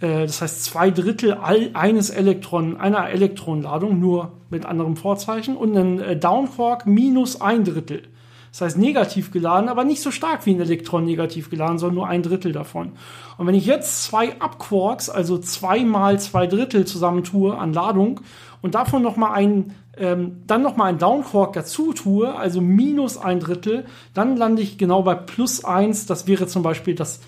[0.00, 5.56] Äh, das heißt, zwei Drittel eines Elektron, einer Elektronladung, nur mit anderem Vorzeichen.
[5.56, 8.02] Und ein äh, Downquark minus ein Drittel.
[8.50, 12.08] Das heißt negativ geladen, aber nicht so stark wie ein Elektron negativ geladen, sondern nur
[12.08, 12.92] ein Drittel davon.
[13.38, 18.20] Und wenn ich jetzt zwei Upquarks, also zwei mal zwei Drittel zusammentue an Ladung
[18.60, 23.18] und davon noch mal ein, ähm, dann noch mal ein Downquark dazu tue, also minus
[23.18, 23.84] ein Drittel,
[24.14, 26.06] dann lande ich genau bei plus eins.
[26.06, 27.20] Das wäre zum Beispiel das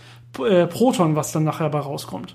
[0.44, 2.34] äh, Proton, was dann nachher bei rauskommt.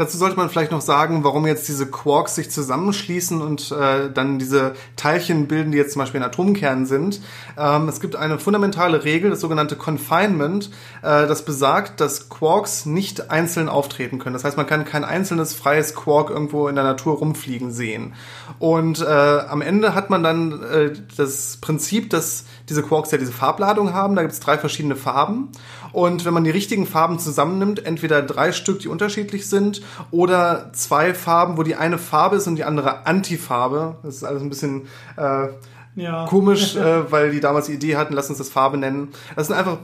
[0.00, 4.38] Dazu sollte man vielleicht noch sagen, warum jetzt diese Quarks sich zusammenschließen und äh, dann
[4.38, 7.20] diese Teilchen bilden, die jetzt zum Beispiel in Atomkernen sind.
[7.58, 10.70] Ähm, es gibt eine fundamentale Regel, das sogenannte Confinement,
[11.02, 14.32] äh, das besagt, dass Quarks nicht einzeln auftreten können.
[14.32, 18.14] Das heißt, man kann kein einzelnes freies Quark irgendwo in der Natur rumfliegen sehen.
[18.58, 23.32] Und äh, am Ende hat man dann äh, das Prinzip, dass diese Quarks ja diese
[23.32, 24.16] Farbladung haben.
[24.16, 25.48] Da gibt es drei verschiedene Farben.
[25.92, 31.12] Und wenn man die richtigen Farben zusammennimmt, entweder drei Stück, die unterschiedlich sind, oder zwei
[31.12, 33.96] Farben, wo die eine Farbe ist und die andere Antifarbe.
[34.02, 35.48] Das ist alles ein bisschen äh,
[35.96, 36.26] ja.
[36.26, 39.08] komisch, äh, weil die damals die Idee hatten, lass uns das Farbe nennen.
[39.36, 39.78] Das sind einfach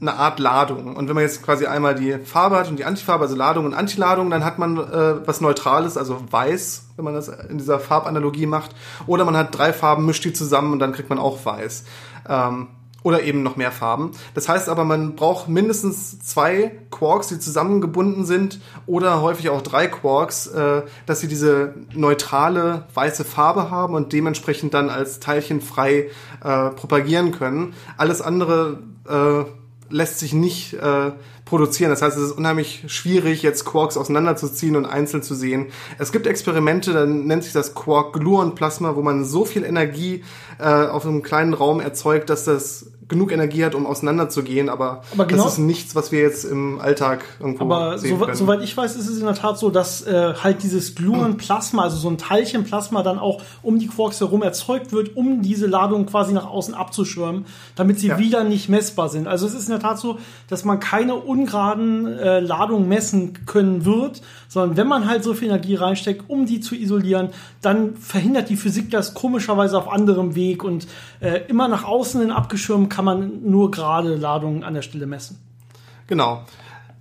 [0.00, 0.96] eine Art Ladung.
[0.96, 3.74] Und wenn man jetzt quasi einmal die Farbe hat und die Antifarbe, also Ladung und
[3.74, 8.46] Antiladung, dann hat man äh, was Neutrales, also weiß, wenn man das in dieser Farbanalogie
[8.46, 8.74] macht.
[9.06, 11.84] Oder man hat drei Farben, mischt die zusammen und dann kriegt man auch weiß.
[12.28, 12.68] Ähm,
[13.06, 14.10] oder eben noch mehr Farben.
[14.34, 19.86] Das heißt aber, man braucht mindestens zwei Quarks, die zusammengebunden sind oder häufig auch drei
[19.86, 26.10] Quarks, äh, dass sie diese neutrale weiße Farbe haben und dementsprechend dann als Teilchen frei
[26.42, 27.74] äh, propagieren können.
[27.96, 29.44] Alles andere äh,
[29.88, 31.12] lässt sich nicht äh,
[31.46, 31.90] produzieren.
[31.90, 35.68] Das heißt, es ist unheimlich schwierig, jetzt Quarks auseinanderzuziehen und einzeln zu sehen.
[35.96, 40.24] Es gibt Experimente, dann nennt sich das Quark-Gluon-Plasma, wo man so viel Energie
[40.58, 45.26] äh, auf einem kleinen Raum erzeugt, dass das genug Energie hat, um auseinanderzugehen, aber, aber
[45.26, 48.36] genau, das ist nichts, was wir jetzt im Alltag irgendwo aber sehen so, können.
[48.36, 51.96] soweit ich weiß, ist es in der Tat so, dass äh, halt dieses Gluon-Plasma, also
[51.96, 56.32] so ein Teilchenplasma dann auch um die Quarks herum erzeugt wird, um diese Ladung quasi
[56.32, 58.18] nach außen abzuschirmen, damit sie ja.
[58.18, 59.28] wieder nicht messbar sind.
[59.28, 63.84] Also es ist in der Tat so, dass man keine ungeraden äh, Ladungen messen können
[63.84, 68.48] wird, sondern wenn man halt so viel Energie reinsteckt, um die zu isolieren, dann verhindert
[68.48, 70.86] die Physik das komischerweise auf anderem Weg und
[71.20, 75.38] äh, immer nach außen hin abgeschirmt kann man nur gerade Ladungen an der Stelle messen.
[76.06, 76.42] Genau.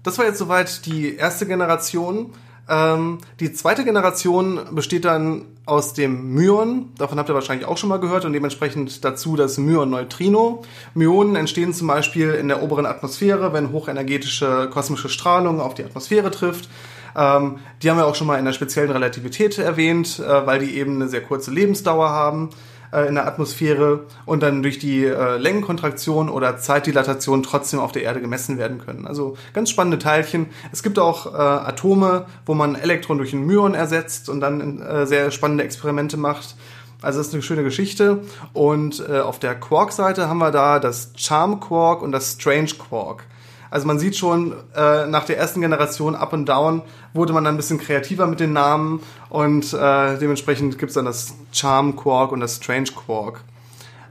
[0.03, 2.31] Das war jetzt soweit die erste Generation.
[2.67, 6.91] Ähm, die zweite Generation besteht dann aus dem Myon.
[6.97, 10.63] Davon habt ihr wahrscheinlich auch schon mal gehört und dementsprechend dazu das Myon-Neutrino.
[10.93, 16.31] Myonen entstehen zum Beispiel in der oberen Atmosphäre, wenn hochenergetische kosmische Strahlung auf die Atmosphäre
[16.31, 16.69] trifft.
[17.15, 20.75] Ähm, die haben wir auch schon mal in der speziellen Relativität erwähnt, äh, weil die
[20.77, 22.49] eben eine sehr kurze Lebensdauer haben
[22.91, 28.03] äh, in der Atmosphäre und dann durch die äh, Längenkontraktion oder Zeitdilatation trotzdem auf der
[28.03, 29.07] Erde gemessen werden können.
[29.07, 30.47] Also ganz spannende Teilchen.
[30.71, 35.05] Es gibt auch äh, Atome, wo man Elektron durch ein Myon ersetzt und dann äh,
[35.05, 36.55] sehr spannende Experimente macht.
[37.01, 38.21] Also das ist eine schöne Geschichte.
[38.53, 43.25] Und äh, auf der Quark-Seite haben wir da das Charm Quark und das Strange Quark.
[43.71, 46.81] Also man sieht schon, äh, nach der ersten Generation Up and Down
[47.13, 51.35] wurde man dann ein bisschen kreativer mit den Namen und äh, dementsprechend gibt's dann das
[51.51, 53.41] Charm Quark und das Strange Quark.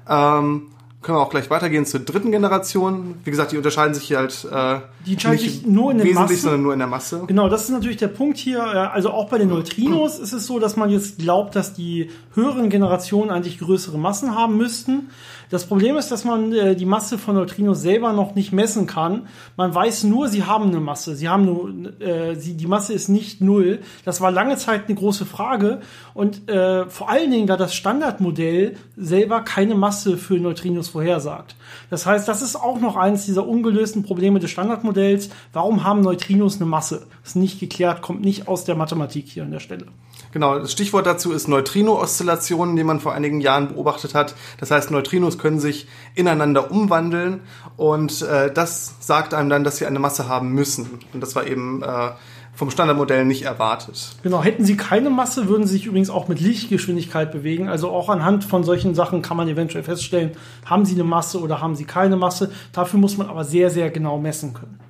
[0.08, 0.68] Ähm,
[1.04, 3.16] können wir auch gleich weitergehen zur dritten Generation.
[3.24, 6.36] Wie gesagt, die unterscheiden sich hier halt äh, die entscheiden sich nur in der Masse.
[6.36, 7.22] sondern nur in der Masse.
[7.26, 8.58] Genau, das ist natürlich der Punkt hier.
[8.58, 12.10] Äh, also auch bei den Neutrinos ist es so, dass man jetzt glaubt, dass die
[12.34, 15.10] höheren Generationen eigentlich größere Massen haben müssten.
[15.54, 19.28] Das Problem ist, dass man äh, die Masse von Neutrinos selber noch nicht messen kann.
[19.56, 21.14] Man weiß nur, sie haben eine Masse.
[21.14, 23.78] Sie haben nur, äh, sie, die Masse ist nicht null.
[24.04, 25.78] Das war lange Zeit eine große Frage.
[26.12, 31.54] Und äh, vor allen Dingen, da das Standardmodell selber keine Masse für Neutrinos vorhersagt.
[31.88, 35.30] Das heißt, das ist auch noch eines dieser ungelösten Probleme des Standardmodells.
[35.52, 37.06] Warum haben Neutrinos eine Masse?
[37.24, 39.86] Ist nicht geklärt, kommt nicht aus der Mathematik hier an der Stelle.
[40.34, 44.34] Genau, das Stichwort dazu ist Neutrino-Oszillationen, die man vor einigen Jahren beobachtet hat.
[44.58, 47.42] Das heißt, Neutrinos können sich ineinander umwandeln
[47.76, 50.98] und äh, das sagt einem dann, dass sie eine Masse haben müssen.
[51.12, 52.10] Und das war eben äh,
[52.52, 54.16] vom Standardmodell nicht erwartet.
[54.24, 57.68] Genau, hätten sie keine Masse, würden sie sich übrigens auch mit Lichtgeschwindigkeit bewegen.
[57.68, 60.32] Also auch anhand von solchen Sachen kann man eventuell feststellen,
[60.64, 62.50] haben sie eine Masse oder haben sie keine Masse.
[62.72, 64.80] Dafür muss man aber sehr, sehr genau messen können.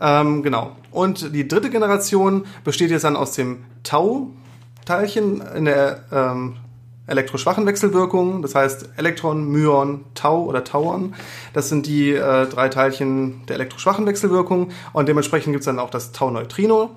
[0.00, 0.76] Ähm, genau.
[0.92, 4.30] Und die dritte Generation besteht jetzt dann aus dem Tau,
[4.86, 6.56] Teilchen in der ähm,
[7.06, 11.14] elektroschwachen Wechselwirkung, das heißt Elektron, Myon, Tau oder Tauern.
[11.52, 15.90] Das sind die äh, drei Teilchen der elektroschwachen Wechselwirkung und dementsprechend gibt es dann auch
[15.90, 16.90] das Tau-Neutrino.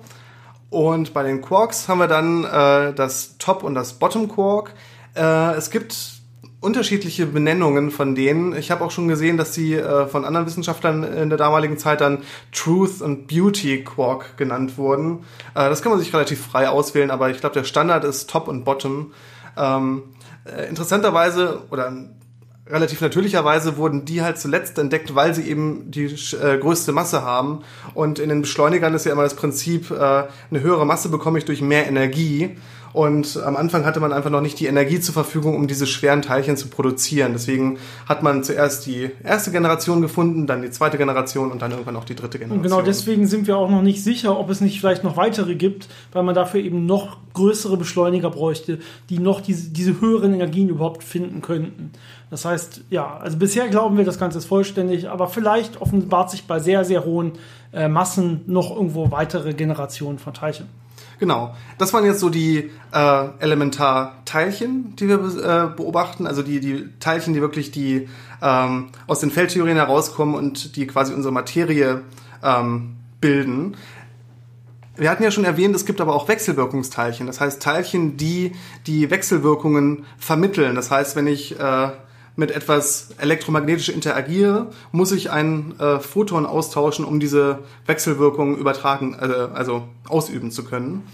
[0.70, 4.72] Und bei den Quarks haben wir dann äh, das Top- und das Bottom-Quark.
[5.16, 6.19] Äh, es gibt
[6.60, 8.54] unterschiedliche Benennungen von denen.
[8.54, 12.02] Ich habe auch schon gesehen, dass sie äh, von anderen Wissenschaftlern in der damaligen Zeit
[12.02, 12.18] dann
[12.52, 15.20] Truth und Beauty Quark genannt wurden.
[15.54, 18.46] Äh, das kann man sich relativ frei auswählen, aber ich glaube, der Standard ist Top
[18.46, 19.12] und Bottom.
[19.56, 20.02] Ähm,
[20.44, 21.92] äh, interessanterweise oder
[22.70, 27.62] relativ natürlicherweise wurden die halt zuletzt entdeckt, weil sie eben die äh, größte Masse haben.
[27.94, 31.44] Und in den Beschleunigern ist ja immer das Prinzip, äh, eine höhere Masse bekomme ich
[31.44, 32.56] durch mehr Energie.
[32.92, 36.22] Und am Anfang hatte man einfach noch nicht die Energie zur Verfügung, um diese schweren
[36.22, 37.32] Teilchen zu produzieren.
[37.32, 41.96] Deswegen hat man zuerst die erste Generation gefunden, dann die zweite Generation und dann irgendwann
[41.96, 42.58] auch die dritte Generation.
[42.58, 45.54] Und genau deswegen sind wir auch noch nicht sicher, ob es nicht vielleicht noch weitere
[45.54, 50.68] gibt, weil man dafür eben noch größere Beschleuniger bräuchte, die noch diese, diese höheren Energien
[50.68, 51.92] überhaupt finden könnten.
[52.28, 56.46] Das heißt, ja, also bisher glauben wir, das Ganze ist vollständig, aber vielleicht offenbart sich
[56.46, 57.32] bei sehr, sehr hohen
[57.72, 60.66] äh, Massen noch irgendwo weitere Generationen von Teilchen.
[61.20, 61.54] Genau.
[61.76, 67.34] Das waren jetzt so die äh, Elementarteilchen, die wir äh, beobachten, also die, die Teilchen,
[67.34, 68.08] die wirklich die
[68.42, 72.00] ähm, aus den Feldtheorien herauskommen und die quasi unsere Materie
[72.42, 73.76] ähm, bilden.
[74.96, 77.26] Wir hatten ja schon erwähnt, es gibt aber auch Wechselwirkungsteilchen.
[77.26, 78.52] Das heißt Teilchen, die
[78.86, 80.74] die Wechselwirkungen vermitteln.
[80.74, 81.90] Das heißt, wenn ich äh,
[82.36, 89.48] mit etwas elektromagnetisch interagiere, muss ich ein äh, Photon austauschen, um diese Wechselwirkung übertragen, äh,
[89.54, 91.04] also ausüben zu können.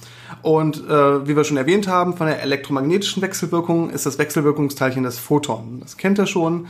[0.43, 5.19] Und äh, wie wir schon erwähnt haben, von der elektromagnetischen Wechselwirkung ist das Wechselwirkungsteilchen das
[5.19, 5.81] Photon.
[5.81, 6.67] Das kennt ihr schon,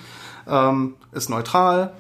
[0.49, 1.93] ähm, ist neutral.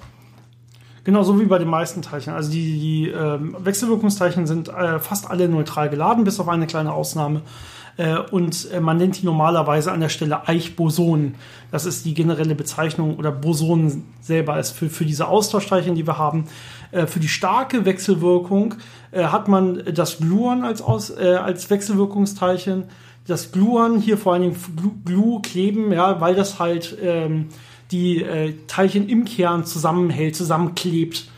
[1.04, 2.32] Genau, so wie bei den meisten Teilchen.
[2.32, 6.92] Also die, die ähm, Wechselwirkungsteilchen sind äh, fast alle neutral geladen, bis auf eine kleine
[6.92, 7.42] Ausnahme.
[7.96, 11.36] Äh, und äh, man nennt die normalerweise an der Stelle Eichbosonen.
[11.70, 16.18] Das ist die generelle Bezeichnung oder Bosonen selber ist für, für diese Austauschteilchen, die wir
[16.18, 16.44] haben.
[16.92, 18.74] Äh, für die starke Wechselwirkung
[19.12, 22.84] hat man das Gluon als, Aus, als Wechselwirkungsteilchen.
[23.26, 27.48] Das Gluon hier vor allen Dingen Glu, Glu kleben, ja, weil das halt ähm,
[27.92, 31.28] die äh, Teilchen im Kern zusammenhält, zusammenklebt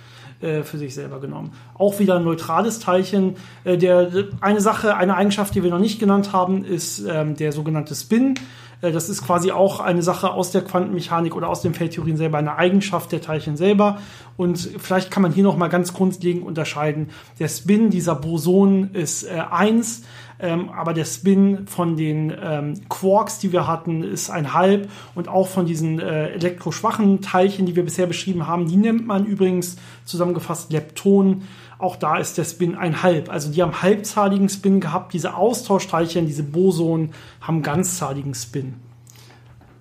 [0.40, 1.53] äh, für sich selber genommen.
[1.78, 3.36] Auch wieder ein neutrales Teilchen.
[3.64, 4.10] Äh, der,
[4.40, 8.34] eine Sache, eine Eigenschaft, die wir noch nicht genannt haben, ist ähm, der sogenannte Spin.
[8.80, 12.38] Äh, das ist quasi auch eine Sache aus der Quantenmechanik oder aus den Feldtheorien selber,
[12.38, 13.98] eine Eigenschaft der Teilchen selber.
[14.36, 17.10] Und vielleicht kann man hier noch mal ganz grundlegend unterscheiden.
[17.38, 20.02] Der Spin dieser Boson ist äh, 1,
[20.40, 25.28] ähm, aber der Spin von den ähm, Quarks, die wir hatten, ist ein halb und
[25.28, 29.76] auch von diesen äh, elektroschwachen Teilchen, die wir bisher beschrieben haben, die nennt man übrigens
[30.04, 31.42] zusammengefasst Leptonen.
[31.78, 33.30] Auch da ist der Spin ein halb.
[33.30, 35.12] Also die haben halbzahligen Spin gehabt.
[35.12, 38.74] Diese Austauschteilchen, diese Bosonen, haben ganzzahligen Spin.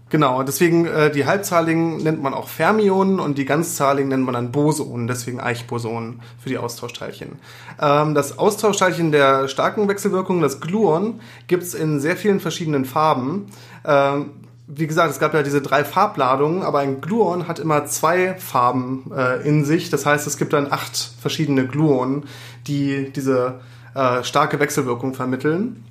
[0.10, 4.52] Genau, deswegen äh, die halbzahligen nennt man auch Fermionen und die ganzzahligen nennt man dann
[4.54, 7.40] Bosonen, deswegen Eichbosonen für die Austauschteilchen.
[7.82, 13.48] Ähm, das Austauschteilchen der starken Wechselwirkung, das Gluon, gibt's in sehr vielen verschiedenen Farben.
[13.86, 14.32] Ähm,
[14.68, 19.10] wie gesagt, es gab ja diese drei Farbladungen, aber ein Gluon hat immer zwei Farben
[19.16, 19.90] äh, in sich.
[19.90, 22.26] Das heißt, es gibt dann acht verschiedene Gluonen,
[22.68, 23.62] die diese
[23.96, 25.86] äh, starke Wechselwirkung vermitteln.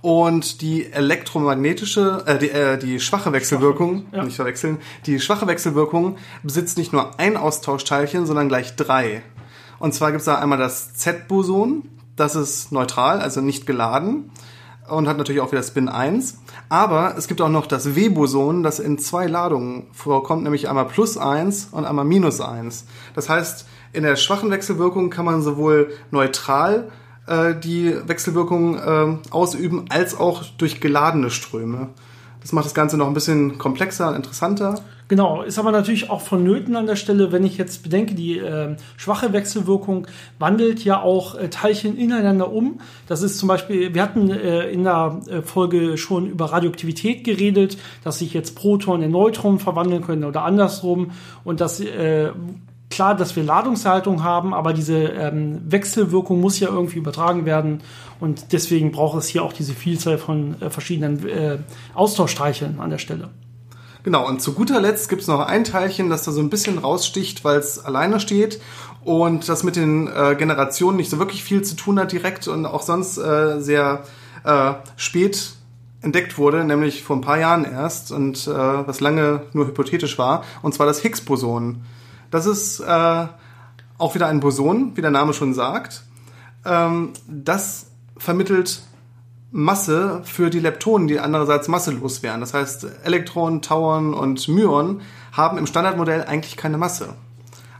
[0.00, 4.22] Und die elektromagnetische, äh, die, äh, die schwache Wechselwirkung, ja.
[4.22, 9.22] nicht verwechseln, die schwache Wechselwirkung besitzt nicht nur ein Austauschteilchen, sondern gleich drei.
[9.80, 14.30] Und zwar gibt es da einmal das Z-Boson, das ist neutral, also nicht geladen
[14.88, 16.38] und hat natürlich auch wieder Spin 1.
[16.68, 21.16] Aber es gibt auch noch das W-Boson, das in zwei Ladungen vorkommt, nämlich einmal plus
[21.16, 22.86] 1 und einmal minus 1.
[23.14, 26.90] Das heißt, in der schwachen Wechselwirkung kann man sowohl neutral
[27.26, 31.88] äh, die Wechselwirkung äh, ausüben, als auch durch geladene Ströme.
[32.42, 34.74] Das macht das Ganze noch ein bisschen komplexer und interessanter.
[35.08, 38.76] Genau, ist aber natürlich auch vonnöten an der Stelle, wenn ich jetzt bedenke, die äh,
[38.96, 40.06] schwache Wechselwirkung
[40.38, 42.80] wandelt ja auch äh, Teilchen ineinander um.
[43.08, 47.76] Das ist zum Beispiel, wir hatten äh, in der äh, Folge schon über Radioaktivität geredet,
[48.04, 51.10] dass sich jetzt Protonen in Neutronen verwandeln können oder andersrum
[51.44, 52.30] und dass äh,
[52.92, 57.80] klar, dass wir Ladungserhaltung haben, aber diese ähm, Wechselwirkung muss ja irgendwie übertragen werden
[58.22, 61.58] und deswegen braucht es hier auch diese Vielzahl von äh, verschiedenen äh,
[61.94, 63.30] Austauschteilchen an der Stelle.
[64.04, 66.78] Genau, und zu guter Letzt gibt es noch ein Teilchen, das da so ein bisschen
[66.78, 68.60] raussticht, weil es alleine steht
[69.04, 72.64] und das mit den äh, Generationen nicht so wirklich viel zu tun hat direkt und
[72.64, 74.04] auch sonst äh, sehr
[74.44, 75.54] äh, spät
[76.00, 80.44] entdeckt wurde, nämlich vor ein paar Jahren erst und äh, was lange nur hypothetisch war,
[80.62, 81.82] und zwar das Higgs-Boson.
[82.30, 83.26] Das ist äh,
[83.98, 86.04] auch wieder ein Boson, wie der Name schon sagt.
[86.64, 87.91] Ähm, das
[88.22, 88.82] vermittelt
[89.50, 92.40] Masse für die Leptonen, die andererseits masselos wären.
[92.40, 97.14] Das heißt, Elektronen, Tauern und Myonen haben im Standardmodell eigentlich keine Masse.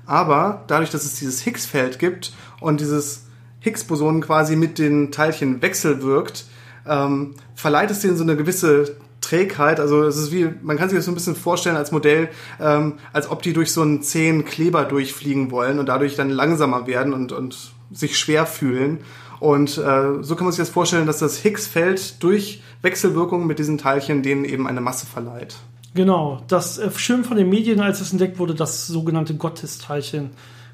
[0.04, 3.26] Aber dadurch, dass es dieses Higgs-Feld gibt und dieses
[3.60, 6.44] Higgs-Boson quasi mit den Teilchen wechselwirkt,
[6.86, 9.78] ähm, verleiht es denen so eine gewisse Trägheit.
[9.78, 12.28] Also es ist wie, man kann sich das so ein bisschen vorstellen als Modell,
[12.60, 16.86] ähm, als ob die durch so einen zähen Kleber durchfliegen wollen und dadurch dann langsamer
[16.88, 18.98] werden und, und sich schwer fühlen.
[19.42, 23.76] Und äh, so kann man sich das vorstellen, dass das Higgs-Feld durch Wechselwirkungen mit diesen
[23.76, 25.56] Teilchen denen eben eine Masse verleiht.
[25.94, 30.30] Genau, das äh, schön von den Medien, als es entdeckt wurde, das sogenannte Gottesteilchen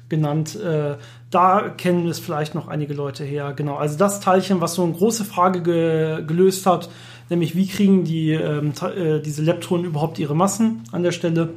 [0.07, 0.55] genannt.
[0.55, 0.97] Äh,
[1.31, 3.53] da kennen es vielleicht noch einige Leute her.
[3.55, 6.91] Genau, also das Teilchen, was so eine große Frage ge gelöst hat,
[7.31, 11.55] nämlich wie kriegen die ähm, äh, diese Leptonen überhaupt ihre Massen an der Stelle.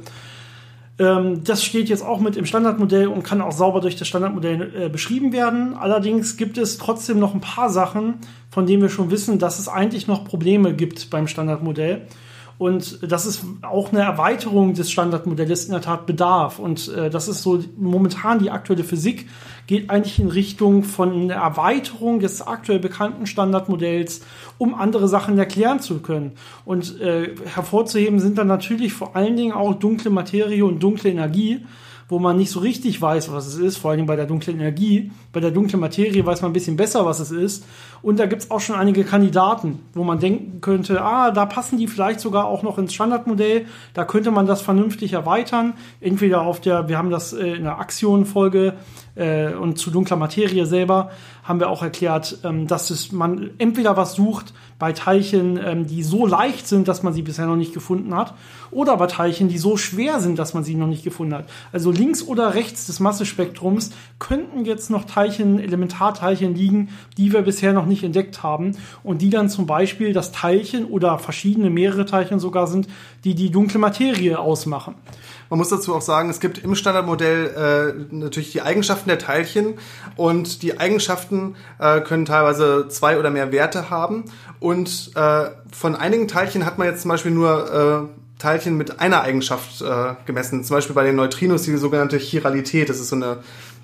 [0.99, 4.73] Ähm, das steht jetzt auch mit im Standardmodell und kann auch sauber durch das Standardmodell
[4.75, 5.75] äh, beschrieben werden.
[5.75, 8.15] Allerdings gibt es trotzdem noch ein paar Sachen,
[8.49, 12.07] von denen wir schon wissen, dass es eigentlich noch Probleme gibt beim Standardmodell.
[12.57, 16.59] Und das ist auch eine Erweiterung des Standardmodells in der Tat bedarf.
[16.59, 19.27] Und äh, das ist so momentan die aktuelle Physik,
[19.65, 24.21] geht eigentlich in Richtung von einer Erweiterung des aktuell bekannten Standardmodells,
[24.57, 26.33] um andere Sachen erklären zu können.
[26.65, 31.65] Und äh, hervorzuheben sind dann natürlich vor allen Dingen auch dunkle Materie und dunkle Energie
[32.13, 35.11] wo man nicht so richtig weiß, was es ist, vor allem bei der dunklen Energie.
[35.31, 37.65] Bei der dunklen Materie weiß man ein bisschen besser, was es ist.
[38.03, 41.79] Und da gibt es auch schon einige Kandidaten, wo man denken könnte, ah, da passen
[41.79, 43.65] die vielleicht sogar auch noch ins Standardmodell.
[43.95, 45.73] Da könnte man das vernünftig erweitern.
[46.01, 48.75] Entweder auf der, wir haben das äh, in der Axion-Folge
[49.15, 51.11] äh, und zu dunkler Materie selber
[51.43, 56.03] haben wir auch erklärt, ähm, dass es man entweder was sucht bei Teilchen, ähm, die
[56.03, 58.33] so leicht sind, dass man sie bisher noch nicht gefunden hat,
[58.71, 61.45] oder bei Teilchen, die so schwer sind, dass man sie noch nicht gefunden hat.
[61.71, 67.73] Also links oder rechts des Massespektrums könnten jetzt noch Teilchen, Elementarteilchen liegen, die wir bisher
[67.73, 72.39] noch nicht entdeckt haben und die dann zum Beispiel das Teilchen oder verschiedene mehrere Teilchen
[72.39, 72.87] sogar sind,
[73.23, 74.95] die die dunkle Materie ausmachen.
[75.49, 79.75] Man muss dazu auch sagen, es gibt im Standardmodell äh, natürlich die Eigenschaften der Teilchen
[80.15, 84.25] und die Eigenschaften äh, können teilweise zwei oder mehr Werte haben.
[84.59, 89.21] Und äh, von einigen Teilchen hat man jetzt zum Beispiel nur äh, Teilchen mit einer
[89.21, 90.63] Eigenschaft äh, gemessen.
[90.63, 92.89] Zum Beispiel bei den Neutrinos die sogenannte Chiralität.
[92.89, 93.37] Das ist so eine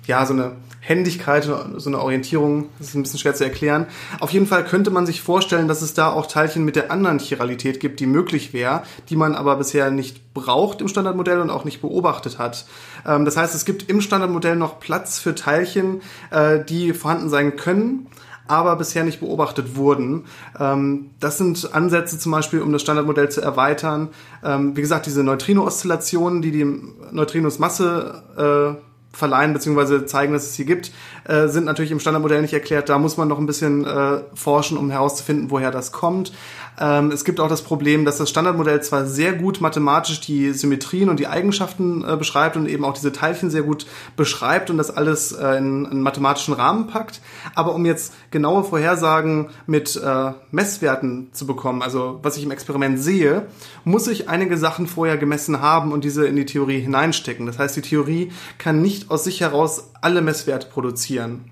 [0.06, 3.86] ja, so eine Händigkeit, so eine Orientierung, das ist ein bisschen schwer zu erklären.
[4.18, 7.18] Auf jeden Fall könnte man sich vorstellen, dass es da auch Teilchen mit der anderen
[7.18, 11.64] Chiralität gibt, die möglich wäre, die man aber bisher nicht braucht im Standardmodell und auch
[11.64, 12.64] nicht beobachtet hat.
[13.06, 17.56] Ähm, das heißt, es gibt im Standardmodell noch Platz für Teilchen, äh, die vorhanden sein
[17.56, 18.06] können,
[18.48, 20.24] aber bisher nicht beobachtet wurden.
[20.58, 24.08] Ähm, das sind Ansätze zum Beispiel, um das Standardmodell zu erweitern.
[24.42, 26.66] Ähm, wie gesagt, diese Neutrino-Oszillationen, die die
[27.12, 30.06] Neutrinos Masse äh, verleihen bzw.
[30.06, 30.92] zeigen, dass es sie gibt,
[31.24, 32.88] äh, sind natürlich im Standardmodell nicht erklärt.
[32.88, 36.32] Da muss man noch ein bisschen äh, forschen, um herauszufinden, woher das kommt.
[36.80, 41.10] Ähm, es gibt auch das Problem, dass das Standardmodell zwar sehr gut mathematisch die Symmetrien
[41.10, 44.90] und die Eigenschaften äh, beschreibt und eben auch diese Teilchen sehr gut beschreibt und das
[44.90, 47.20] alles äh, in einen mathematischen Rahmen packt,
[47.54, 52.98] aber um jetzt genaue Vorhersagen mit äh, Messwerten zu bekommen, also was ich im Experiment
[52.98, 53.46] sehe,
[53.84, 57.44] muss ich einige Sachen vorher gemessen haben und diese in die Theorie hineinstecken.
[57.44, 61.49] Das heißt, die Theorie kann nicht aus sich heraus alle Messwerte produzieren.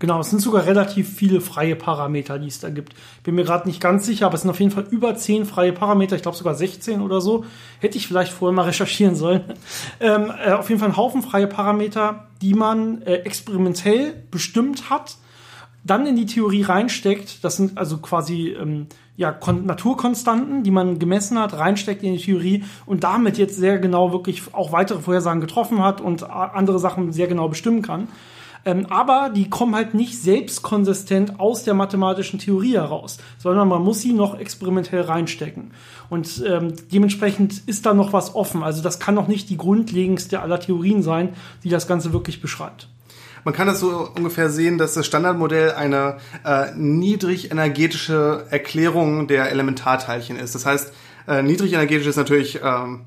[0.00, 2.94] Genau, es sind sogar relativ viele freie Parameter, die es da gibt.
[3.22, 5.74] Bin mir gerade nicht ganz sicher, aber es sind auf jeden Fall über 10 freie
[5.74, 7.44] Parameter, ich glaube sogar 16 oder so.
[7.80, 9.44] Hätte ich vielleicht vorher mal recherchieren sollen.
[10.02, 15.18] Ähm, äh, auf jeden Fall ein Haufen freie Parameter, die man äh, experimentell bestimmt hat,
[15.84, 17.44] dann in die Theorie reinsteckt.
[17.44, 18.86] Das sind also quasi ähm,
[19.16, 24.12] ja, Naturkonstanten, die man gemessen hat, reinsteckt in die Theorie und damit jetzt sehr genau
[24.12, 28.08] wirklich auch weitere Vorhersagen getroffen hat und andere Sachen sehr genau bestimmen kann.
[28.64, 34.00] Ähm, aber die kommen halt nicht selbstkonsistent aus der mathematischen Theorie heraus, sondern man muss
[34.00, 35.72] sie noch experimentell reinstecken.
[36.08, 38.62] Und ähm, dementsprechend ist da noch was offen.
[38.62, 41.30] Also das kann noch nicht die grundlegendste aller Theorien sein,
[41.64, 42.88] die das Ganze wirklich beschreibt.
[43.44, 49.50] Man kann das so ungefähr sehen, dass das Standardmodell eine äh, niedrig energetische Erklärung der
[49.50, 50.54] Elementarteilchen ist.
[50.54, 50.92] Das heißt,
[51.26, 53.02] äh, niedrig energetisch ist natürlich, ähm,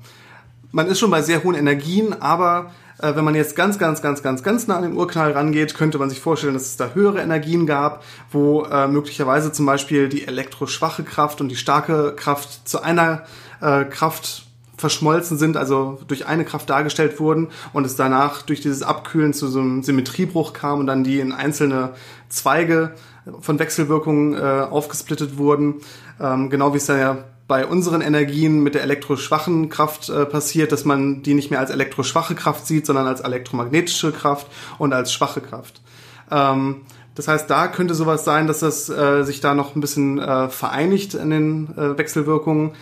[0.72, 4.22] man ist schon bei sehr hohen Energien, aber äh, wenn man jetzt ganz, ganz, ganz,
[4.22, 7.20] ganz, ganz nah an den Urknall rangeht, könnte man sich vorstellen, dass es da höhere
[7.20, 12.82] Energien gab, wo äh, möglicherweise zum Beispiel die elektroschwache Kraft und die starke Kraft zu
[12.82, 13.24] einer
[13.60, 18.82] äh, Kraft verschmolzen sind, also durch eine Kraft dargestellt wurden und es danach durch dieses
[18.82, 21.90] Abkühlen zu so einem Symmetriebruch kam und dann die in einzelne
[22.28, 22.92] Zweige
[23.40, 25.76] von Wechselwirkungen äh, aufgesplittet wurden.
[26.20, 30.72] Ähm, genau wie es dann ja bei unseren Energien mit der elektroschwachen Kraft äh, passiert,
[30.72, 34.46] dass man die nicht mehr als elektroschwache Kraft sieht, sondern als elektromagnetische Kraft
[34.78, 35.82] und als schwache Kraft.
[36.30, 36.82] Ähm,
[37.14, 40.48] das heißt, da könnte sowas sein, dass das äh, sich da noch ein bisschen äh,
[40.48, 42.72] vereinigt in den äh, Wechselwirkungen.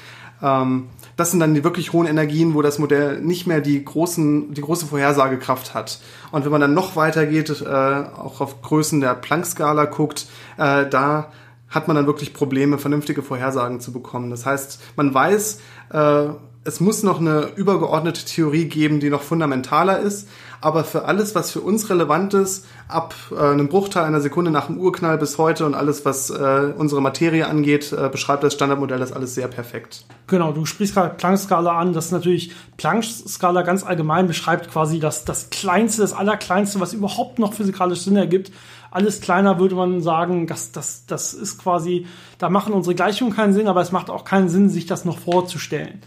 [0.40, 4.54] Ähm, das sind dann die wirklich hohen Energien, wo das Modell nicht mehr die großen,
[4.54, 6.00] die große Vorhersagekraft hat.
[6.30, 10.86] Und wenn man dann noch weiter geht, äh, auch auf Größen der Planck-Skala guckt, äh,
[10.88, 11.30] da
[11.72, 14.30] hat man dann wirklich Probleme, vernünftige Vorhersagen zu bekommen.
[14.30, 15.60] Das heißt, man weiß,
[15.90, 16.28] äh,
[16.64, 20.28] es muss noch eine übergeordnete Theorie geben, die noch fundamentaler ist.
[20.60, 24.66] Aber für alles, was für uns relevant ist, ab äh, einem Bruchteil einer Sekunde nach
[24.66, 29.00] dem Urknall bis heute und alles, was äh, unsere Materie angeht, äh, beschreibt das Standardmodell
[29.00, 30.04] das alles sehr perfekt.
[30.28, 31.92] Genau, du sprichst gerade Planck-Skala an.
[31.94, 37.40] Das ist natürlich Planck-Skala ganz allgemein beschreibt quasi das, das Kleinste, das Allerkleinste, was überhaupt
[37.40, 38.52] noch physikalisch Sinn ergibt.
[38.92, 42.06] Alles kleiner würde man sagen, das, das, das ist quasi,
[42.38, 45.18] da machen unsere Gleichungen keinen Sinn, aber es macht auch keinen Sinn, sich das noch
[45.18, 46.02] vorzustellen.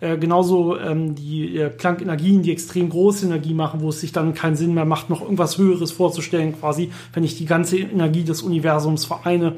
[0.00, 4.32] Äh, genauso ähm, die äh, Planck-Energien, die extrem große Energie machen, wo es sich dann
[4.32, 8.42] keinen Sinn mehr macht, noch irgendwas Höheres vorzustellen, quasi, wenn ich die ganze Energie des
[8.42, 9.56] Universums vereine.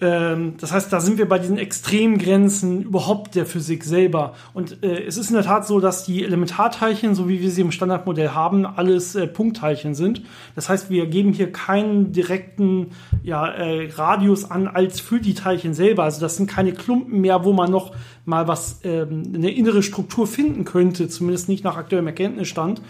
[0.00, 4.34] Ähm, das heißt, da sind wir bei diesen Extremgrenzen überhaupt der Physik selber.
[4.54, 7.60] Und äh, es ist in der Tat so, dass die Elementarteilchen, so wie wir sie
[7.60, 10.22] im Standardmodell haben, alles äh, Punktteilchen sind.
[10.54, 12.92] Das heißt, wir geben hier keinen direkten
[13.22, 16.04] ja, äh, Radius an als für die Teilchen selber.
[16.04, 17.94] Also das sind keine Klumpen mehr, wo man noch
[18.24, 22.80] mal was, ähm, eine innere Struktur finden könnte, zumindest nicht nach aktuellem Erkenntnisstand.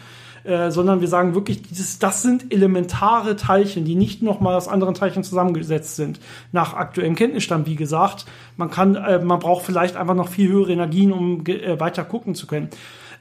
[0.44, 4.94] Äh, sondern wir sagen wirklich, dieses, das sind elementare Teilchen, die nicht nochmal aus anderen
[4.94, 6.18] Teilchen zusammengesetzt sind.
[6.52, 8.24] Nach aktuellem Kenntnisstand, wie gesagt.
[8.56, 12.34] Man kann, äh, man braucht vielleicht einfach noch viel höhere Energien, um äh, weiter gucken
[12.34, 12.70] zu können.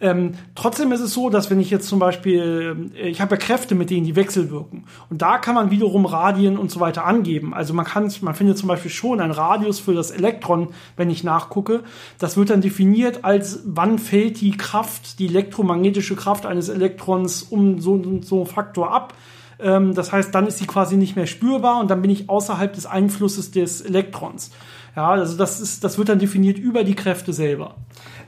[0.01, 3.37] Ähm, trotzdem ist es so, dass wenn ich jetzt zum Beispiel, äh, ich habe ja
[3.37, 4.85] Kräfte, mit denen die wechselwirken.
[5.09, 7.53] Und da kann man wiederum Radien und so weiter angeben.
[7.53, 11.23] Also man kann, man findet zum Beispiel schon einen Radius für das Elektron, wenn ich
[11.23, 11.83] nachgucke.
[12.17, 17.79] Das wird dann definiert als, wann fällt die Kraft, die elektromagnetische Kraft eines Elektrons um
[17.79, 19.13] so, so einen Faktor ab
[19.61, 22.71] ähm, das heißt, dann ist sie quasi nicht mehr spürbar und dann bin ich außerhalb
[22.71, 24.51] des Einflusses des Elektrons.
[24.95, 27.75] Ja, also das ist, das wird dann definiert über die Kräfte selber.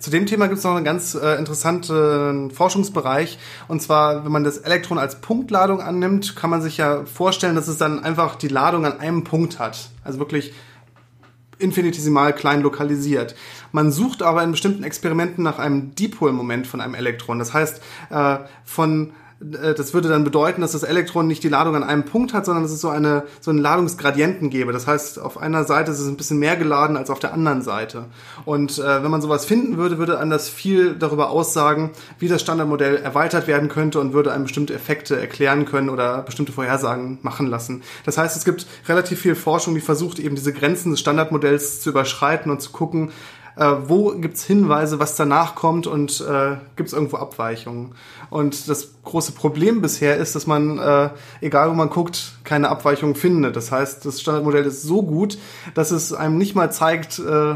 [0.01, 3.37] Zu dem Thema gibt es noch einen ganz äh, interessanten Forschungsbereich.
[3.67, 7.67] Und zwar, wenn man das Elektron als Punktladung annimmt, kann man sich ja vorstellen, dass
[7.67, 9.89] es dann einfach die Ladung an einem Punkt hat.
[10.03, 10.53] Also wirklich
[11.59, 13.35] infinitesimal klein lokalisiert.
[13.71, 17.37] Man sucht aber in bestimmten Experimenten nach einem Dipolmoment von einem Elektron.
[17.37, 21.83] Das heißt, äh, von das würde dann bedeuten, dass das Elektron nicht die Ladung an
[21.83, 24.71] einem Punkt hat, sondern dass es so eine so einen Ladungsgradienten gäbe.
[24.71, 27.61] Das heißt, auf einer Seite ist es ein bisschen mehr geladen als auf der anderen
[27.63, 28.05] Seite.
[28.45, 32.41] Und äh, wenn man sowas finden würde, würde einem das viel darüber aussagen, wie das
[32.41, 37.47] Standardmodell erweitert werden könnte und würde einem bestimmte Effekte erklären können oder bestimmte Vorhersagen machen
[37.47, 37.81] lassen.
[38.05, 41.89] Das heißt, es gibt relativ viel Forschung, die versucht eben diese Grenzen des Standardmodells zu
[41.89, 43.11] überschreiten und zu gucken,
[43.61, 47.93] äh, wo gibt's Hinweise, was danach kommt und äh, gibt irgendwo Abweichungen.
[48.31, 51.09] Und das große Problem bisher ist, dass man, äh,
[51.41, 53.55] egal wo man guckt, keine Abweichungen findet.
[53.55, 55.37] Das heißt, das Standardmodell ist so gut,
[55.75, 57.55] dass es einem nicht mal zeigt, äh,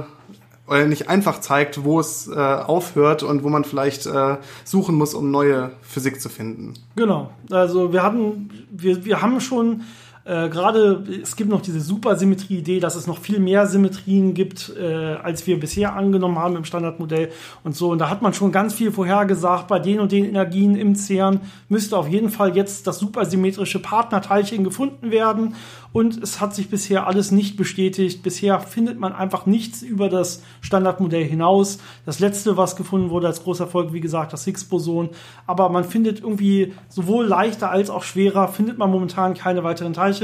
[0.68, 5.14] oder nicht einfach zeigt, wo es äh, aufhört und wo man vielleicht äh, suchen muss,
[5.14, 6.74] um neue Physik zu finden.
[6.95, 7.32] Genau.
[7.49, 9.82] Also wir hatten, wir, wir haben schon
[10.26, 15.15] äh, Gerade es gibt noch diese Supersymmetrie-Idee, dass es noch viel mehr Symmetrien gibt, äh,
[15.21, 17.30] als wir bisher angenommen haben im Standardmodell
[17.63, 17.91] und so.
[17.91, 21.41] Und da hat man schon ganz viel vorhergesagt, bei den und den Energien im CERN
[21.69, 25.53] müsste auf jeden Fall jetzt das supersymmetrische Partnerteilchen gefunden werden
[25.95, 28.21] und es hat sich bisher alles nicht bestätigt.
[28.21, 31.78] Bisher findet man einfach nichts über das Standardmodell hinaus.
[32.05, 35.11] Das letzte, was gefunden wurde als großer Erfolg, wie gesagt, das Higgs-Boson.
[35.47, 40.14] Aber man findet irgendwie sowohl leichter als auch schwerer, findet man momentan keine weiteren Teilchen.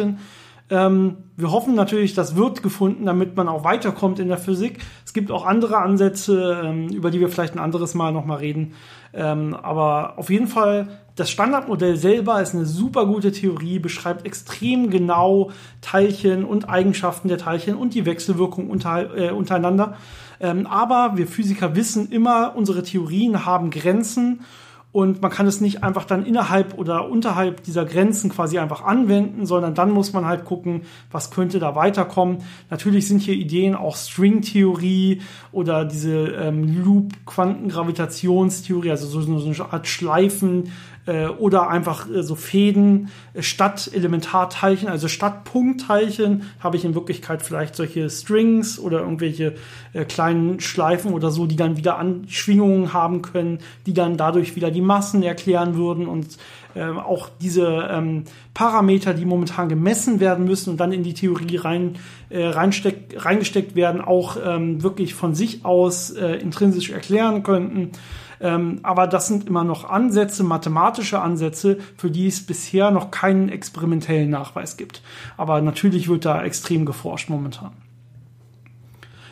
[0.72, 4.80] Ähm, wir hoffen natürlich, das wird gefunden, damit man auch weiterkommt in der Physik.
[5.06, 8.74] Es gibt auch andere Ansätze, ähm, über die wir vielleicht ein anderes Mal nochmal reden.
[9.14, 10.88] Ähm, aber auf jeden Fall,
[11.18, 17.38] das Standardmodell selber ist eine super gute Theorie, beschreibt extrem genau Teilchen und Eigenschaften der
[17.38, 19.98] Teilchen und die Wechselwirkung unter, äh, untereinander.
[20.40, 24.46] Ähm, aber wir Physiker wissen immer, unsere Theorien haben Grenzen
[24.92, 29.46] und man kann es nicht einfach dann innerhalb oder unterhalb dieser Grenzen quasi einfach anwenden,
[29.46, 30.82] sondern dann muss man halt gucken,
[31.12, 32.40] was könnte da weiterkommen.
[32.70, 35.22] Natürlich sind hier Ideen auch Stringtheorie
[35.54, 40.72] oder diese ähm, Loop-Quantengravitationstheorie, also so, so eine Art Schleifen,
[41.06, 46.96] äh, oder einfach äh, so Fäden äh, statt Elementarteilchen, also statt Punktteilchen habe ich in
[46.96, 49.56] Wirklichkeit vielleicht solche Strings oder irgendwelche
[49.94, 54.72] äh, kleinen Schleifen oder so, die dann wieder Anschwingungen haben können, die dann dadurch wieder
[54.72, 56.38] die Massen erklären würden und
[56.76, 58.24] äh, auch diese ähm,
[58.54, 61.96] Parameter, die momentan gemessen werden müssen und dann in die Theorie rein,
[62.30, 67.92] äh, reinsteck, reingesteckt werden, auch ähm, wirklich von sich aus äh, intrinsisch erklären könnten.
[68.40, 73.50] Ähm, aber das sind immer noch Ansätze, mathematische Ansätze, für die es bisher noch keinen
[73.50, 75.04] experimentellen Nachweis gibt.
[75.38, 77.72] Aber natürlich wird da extrem geforscht momentan.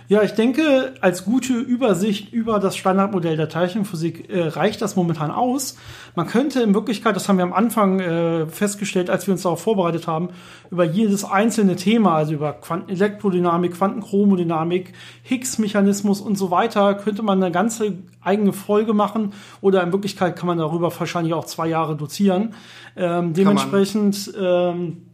[0.09, 5.29] Ja, ich denke, als gute Übersicht über das Standardmodell der Teilchenphysik äh, reicht das momentan
[5.29, 5.77] aus.
[6.15, 9.61] Man könnte in Wirklichkeit, das haben wir am Anfang äh, festgestellt, als wir uns darauf
[9.61, 10.29] vorbereitet haben,
[10.71, 17.51] über jedes einzelne Thema, also über Quantenelektrodynamik, Quantenchromodynamik, Higgs-Mechanismus und so weiter, könnte man eine
[17.51, 22.55] ganze eigene Folge machen oder in Wirklichkeit kann man darüber wahrscheinlich auch zwei Jahre dozieren.
[22.95, 25.08] Ähm, dementsprechend ähm,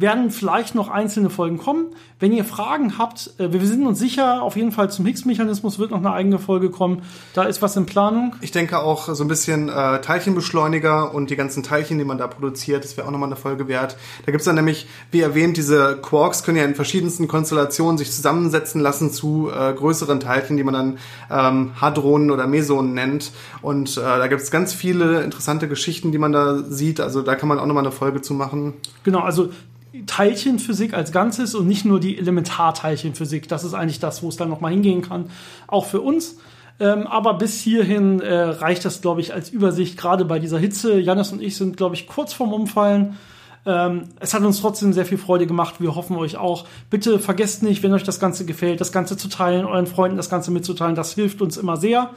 [0.00, 1.86] werden vielleicht noch einzelne Folgen kommen.
[2.18, 5.90] Wenn ihr Fragen habt, äh, wir sind uns sicher, auf jeden Fall zum Higgs-Mechanismus wird
[5.90, 7.02] noch eine eigene Folge kommen.
[7.34, 8.34] Da ist was in Planung.
[8.40, 12.26] Ich denke auch so ein bisschen äh, Teilchenbeschleuniger und die ganzen Teilchen, die man da
[12.26, 13.96] produziert, das wäre auch nochmal eine Folge wert.
[14.24, 18.80] Da gibt's dann nämlich, wie erwähnt, diese Quarks können ja in verschiedensten Konstellationen sich zusammensetzen
[18.80, 20.98] lassen zu äh, größeren Teilchen, die man dann
[21.30, 23.32] ähm, Hadronen oder Mesonen nennt.
[23.62, 27.00] Und äh, da gibt's ganz viele interessante Geschichten, die man da sieht.
[27.00, 28.74] Also da kann man auch nochmal eine Folge zu machen.
[29.04, 29.50] Genau, also
[30.06, 33.48] Teilchenphysik als Ganzes und nicht nur die Elementarteilchenphysik.
[33.48, 35.30] Das ist eigentlich das, wo es dann nochmal hingehen kann,
[35.66, 36.36] auch für uns.
[36.78, 40.98] Ähm, aber bis hierhin äh, reicht das, glaube ich, als Übersicht, gerade bei dieser Hitze.
[40.98, 43.18] Janis und ich sind, glaube ich, kurz vorm Umfallen.
[43.66, 45.76] Ähm, es hat uns trotzdem sehr viel Freude gemacht.
[45.80, 46.66] Wir hoffen euch auch.
[46.88, 50.30] Bitte vergesst nicht, wenn euch das Ganze gefällt, das Ganze zu teilen, euren Freunden das
[50.30, 50.94] Ganze mitzuteilen.
[50.94, 52.10] Das hilft uns immer sehr.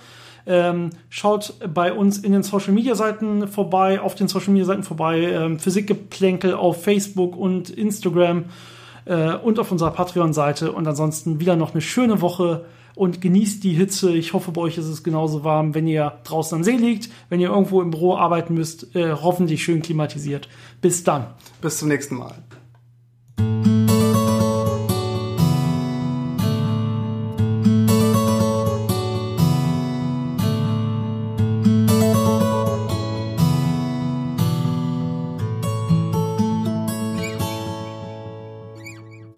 [0.46, 4.84] Ähm, schaut bei uns in den Social Media Seiten vorbei, auf den Social Media Seiten
[4.84, 8.46] vorbei, ähm, Physikgeplänkel auf Facebook und Instagram
[9.06, 10.72] äh, und auf unserer Patreon-Seite.
[10.72, 12.66] Und ansonsten wieder noch eine schöne Woche
[12.96, 14.12] und genießt die Hitze.
[14.12, 17.40] Ich hoffe, bei euch ist es genauso warm, wenn ihr draußen am See liegt, wenn
[17.40, 20.48] ihr irgendwo im Büro arbeiten müsst, äh, hoffentlich schön klimatisiert.
[20.82, 21.28] Bis dann.
[21.62, 22.36] Bis zum nächsten Mal.